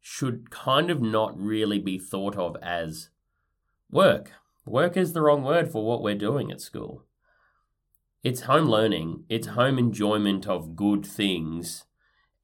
should 0.00 0.50
kind 0.50 0.90
of 0.90 1.02
not 1.02 1.38
really 1.38 1.78
be 1.78 1.98
thought 1.98 2.36
of 2.36 2.56
as 2.62 3.10
work. 3.90 4.32
Work 4.64 4.96
is 4.96 5.12
the 5.12 5.22
wrong 5.22 5.42
word 5.42 5.70
for 5.70 5.84
what 5.84 6.02
we're 6.02 6.14
doing 6.14 6.50
at 6.50 6.60
school. 6.60 7.04
It's 8.22 8.42
home 8.42 8.66
learning, 8.66 9.24
it's 9.28 9.48
home 9.48 9.78
enjoyment 9.78 10.46
of 10.46 10.76
good 10.76 11.04
things. 11.04 11.84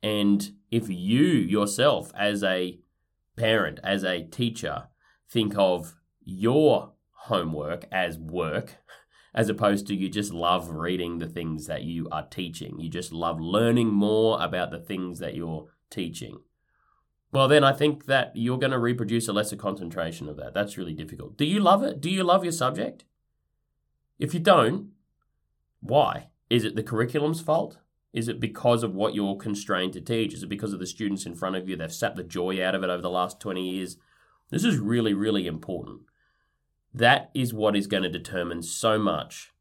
And 0.02 0.52
if 0.70 0.88
you 0.88 1.24
yourself, 1.24 2.12
as 2.14 2.42
a 2.42 2.78
parent, 3.36 3.80
as 3.82 4.04
a 4.04 4.22
teacher, 4.22 4.84
think 5.28 5.54
of 5.56 5.94
your 6.22 6.92
homework 7.12 7.86
as 7.90 8.18
work, 8.18 8.76
as 9.34 9.48
opposed 9.48 9.86
to 9.86 9.94
you 9.94 10.08
just 10.08 10.32
love 10.32 10.70
reading 10.70 11.18
the 11.18 11.28
things 11.28 11.66
that 11.66 11.82
you 11.82 12.08
are 12.10 12.26
teaching, 12.26 12.78
you 12.78 12.88
just 12.88 13.12
love 13.12 13.40
learning 13.40 13.88
more 13.88 14.42
about 14.42 14.70
the 14.70 14.78
things 14.78 15.18
that 15.18 15.34
you're 15.34 15.66
teaching. 15.90 16.38
Well, 17.32 17.48
then 17.48 17.64
I 17.64 17.72
think 17.72 18.06
that 18.06 18.30
you're 18.36 18.58
going 18.58 18.70
to 18.70 18.78
reproduce 18.78 19.26
a 19.26 19.32
lesser 19.32 19.56
concentration 19.56 20.28
of 20.28 20.36
that. 20.36 20.54
That's 20.54 20.78
really 20.78 20.94
difficult. 20.94 21.36
Do 21.36 21.44
you 21.44 21.58
love 21.58 21.82
it? 21.82 22.00
Do 22.00 22.08
you 22.08 22.22
love 22.22 22.44
your 22.44 22.52
subject? 22.52 23.04
If 24.20 24.34
you 24.34 24.38
don't, 24.38 24.90
why? 25.80 26.28
Is 26.48 26.64
it 26.64 26.76
the 26.76 26.84
curriculum's 26.84 27.40
fault? 27.40 27.78
Is 28.14 28.28
it 28.28 28.38
because 28.38 28.84
of 28.84 28.94
what 28.94 29.14
you're 29.14 29.36
constrained 29.36 29.92
to 29.94 30.00
teach? 30.00 30.32
Is 30.32 30.44
it 30.44 30.48
because 30.48 30.72
of 30.72 30.78
the 30.78 30.86
students 30.86 31.26
in 31.26 31.34
front 31.34 31.56
of 31.56 31.68
you? 31.68 31.76
They've 31.76 31.92
sapped 31.92 32.14
the 32.14 32.22
joy 32.22 32.64
out 32.64 32.76
of 32.76 32.84
it 32.84 32.88
over 32.88 33.02
the 33.02 33.10
last 33.10 33.40
20 33.40 33.68
years. 33.68 33.96
This 34.50 34.62
is 34.62 34.78
really, 34.78 35.12
really 35.12 35.48
important. 35.48 36.02
That 36.94 37.32
is 37.34 37.52
what 37.52 37.74
is 37.74 37.88
going 37.88 38.04
to 38.04 38.08
determine 38.08 38.62
so 38.62 39.00
much 39.00 39.52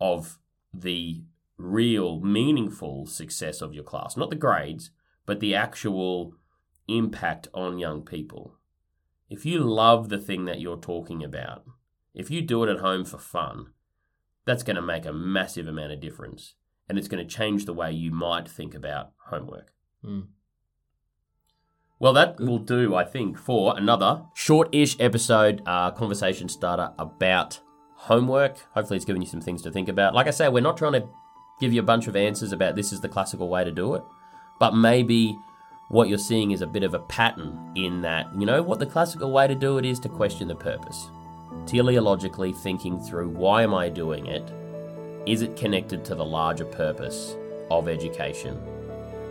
of 0.00 0.40
the 0.74 1.22
real, 1.56 2.18
meaningful 2.18 3.06
success 3.06 3.62
of 3.62 3.72
your 3.72 3.84
class. 3.84 4.16
Not 4.16 4.30
the 4.30 4.36
grades, 4.36 4.90
but 5.24 5.38
the 5.38 5.54
actual 5.54 6.34
impact 6.88 7.46
on 7.54 7.78
young 7.78 8.02
people. 8.02 8.56
If 9.30 9.46
you 9.46 9.60
love 9.60 10.08
the 10.08 10.18
thing 10.18 10.46
that 10.46 10.60
you're 10.60 10.76
talking 10.76 11.22
about, 11.22 11.64
if 12.12 12.28
you 12.28 12.42
do 12.42 12.64
it 12.64 12.70
at 12.70 12.80
home 12.80 13.04
for 13.04 13.18
fun, 13.18 13.66
that's 14.44 14.64
going 14.64 14.74
to 14.74 14.82
make 14.82 15.06
a 15.06 15.12
massive 15.12 15.68
amount 15.68 15.92
of 15.92 16.00
difference. 16.00 16.54
And 16.92 16.98
it's 16.98 17.08
going 17.08 17.26
to 17.26 17.34
change 17.34 17.64
the 17.64 17.72
way 17.72 17.90
you 17.90 18.10
might 18.10 18.46
think 18.46 18.74
about 18.74 19.12
homework. 19.28 19.72
Mm. 20.04 20.26
Well, 21.98 22.12
that 22.12 22.38
will 22.38 22.58
do, 22.58 22.94
I 22.94 23.02
think, 23.02 23.38
for 23.38 23.74
another 23.78 24.24
short-ish 24.34 25.00
episode 25.00 25.62
uh, 25.64 25.90
conversation 25.92 26.50
starter 26.50 26.92
about 26.98 27.60
homework. 27.94 28.58
Hopefully, 28.74 28.98
it's 28.98 29.06
given 29.06 29.22
you 29.22 29.28
some 29.28 29.40
things 29.40 29.62
to 29.62 29.70
think 29.70 29.88
about. 29.88 30.14
Like 30.14 30.26
I 30.26 30.32
say, 30.32 30.50
we're 30.50 30.60
not 30.60 30.76
trying 30.76 30.92
to 30.92 31.08
give 31.60 31.72
you 31.72 31.80
a 31.80 31.82
bunch 31.82 32.08
of 32.08 32.14
answers 32.14 32.52
about 32.52 32.76
this 32.76 32.92
is 32.92 33.00
the 33.00 33.08
classical 33.08 33.48
way 33.48 33.64
to 33.64 33.72
do 33.72 33.94
it, 33.94 34.02
but 34.60 34.76
maybe 34.76 35.34
what 35.88 36.10
you're 36.10 36.18
seeing 36.18 36.50
is 36.50 36.60
a 36.60 36.66
bit 36.66 36.82
of 36.82 36.92
a 36.92 36.98
pattern 36.98 37.72
in 37.74 38.02
that, 38.02 38.26
you 38.38 38.44
know, 38.44 38.62
what 38.62 38.80
the 38.80 38.86
classical 38.86 39.32
way 39.32 39.46
to 39.46 39.54
do 39.54 39.78
it 39.78 39.86
is 39.86 39.98
to 40.00 40.10
question 40.10 40.46
the 40.46 40.54
purpose. 40.54 41.08
Teleologically 41.64 42.54
thinking 42.54 43.00
through 43.00 43.30
why 43.30 43.62
am 43.62 43.72
I 43.72 43.88
doing 43.88 44.26
it? 44.26 44.52
Is 45.24 45.42
it 45.42 45.54
connected 45.54 46.04
to 46.06 46.16
the 46.16 46.24
larger 46.24 46.64
purpose 46.64 47.36
of 47.70 47.88
education? 47.88 48.60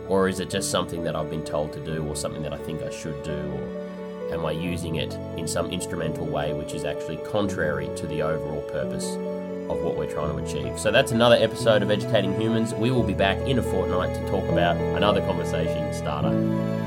Or 0.08 0.26
is 0.26 0.40
it 0.40 0.48
just 0.48 0.70
something 0.70 1.04
that 1.04 1.14
I've 1.14 1.28
been 1.28 1.44
told 1.44 1.74
to 1.74 1.84
do 1.84 2.06
or 2.06 2.16
something 2.16 2.42
that 2.44 2.54
I 2.54 2.56
think 2.56 2.82
I 2.82 2.88
should 2.88 3.22
do? 3.22 3.32
Or 3.32 4.32
am 4.32 4.46
I 4.46 4.52
using 4.52 4.96
it 4.96 5.12
in 5.36 5.46
some 5.46 5.70
instrumental 5.70 6.24
way 6.24 6.54
which 6.54 6.72
is 6.72 6.86
actually 6.86 7.18
contrary 7.18 7.90
to 7.96 8.06
the 8.06 8.22
overall 8.22 8.62
purpose 8.62 9.16
of 9.68 9.82
what 9.82 9.98
we're 9.98 10.10
trying 10.10 10.34
to 10.34 10.42
achieve? 10.42 10.80
So 10.80 10.90
that's 10.90 11.12
another 11.12 11.36
episode 11.36 11.82
of 11.82 11.90
Educating 11.90 12.40
Humans. 12.40 12.72
We 12.72 12.90
will 12.90 13.02
be 13.02 13.12
back 13.12 13.36
in 13.46 13.58
a 13.58 13.62
fortnight 13.62 14.14
to 14.14 14.30
talk 14.30 14.48
about 14.48 14.78
another 14.96 15.20
conversation 15.20 15.92
starter. 15.92 16.81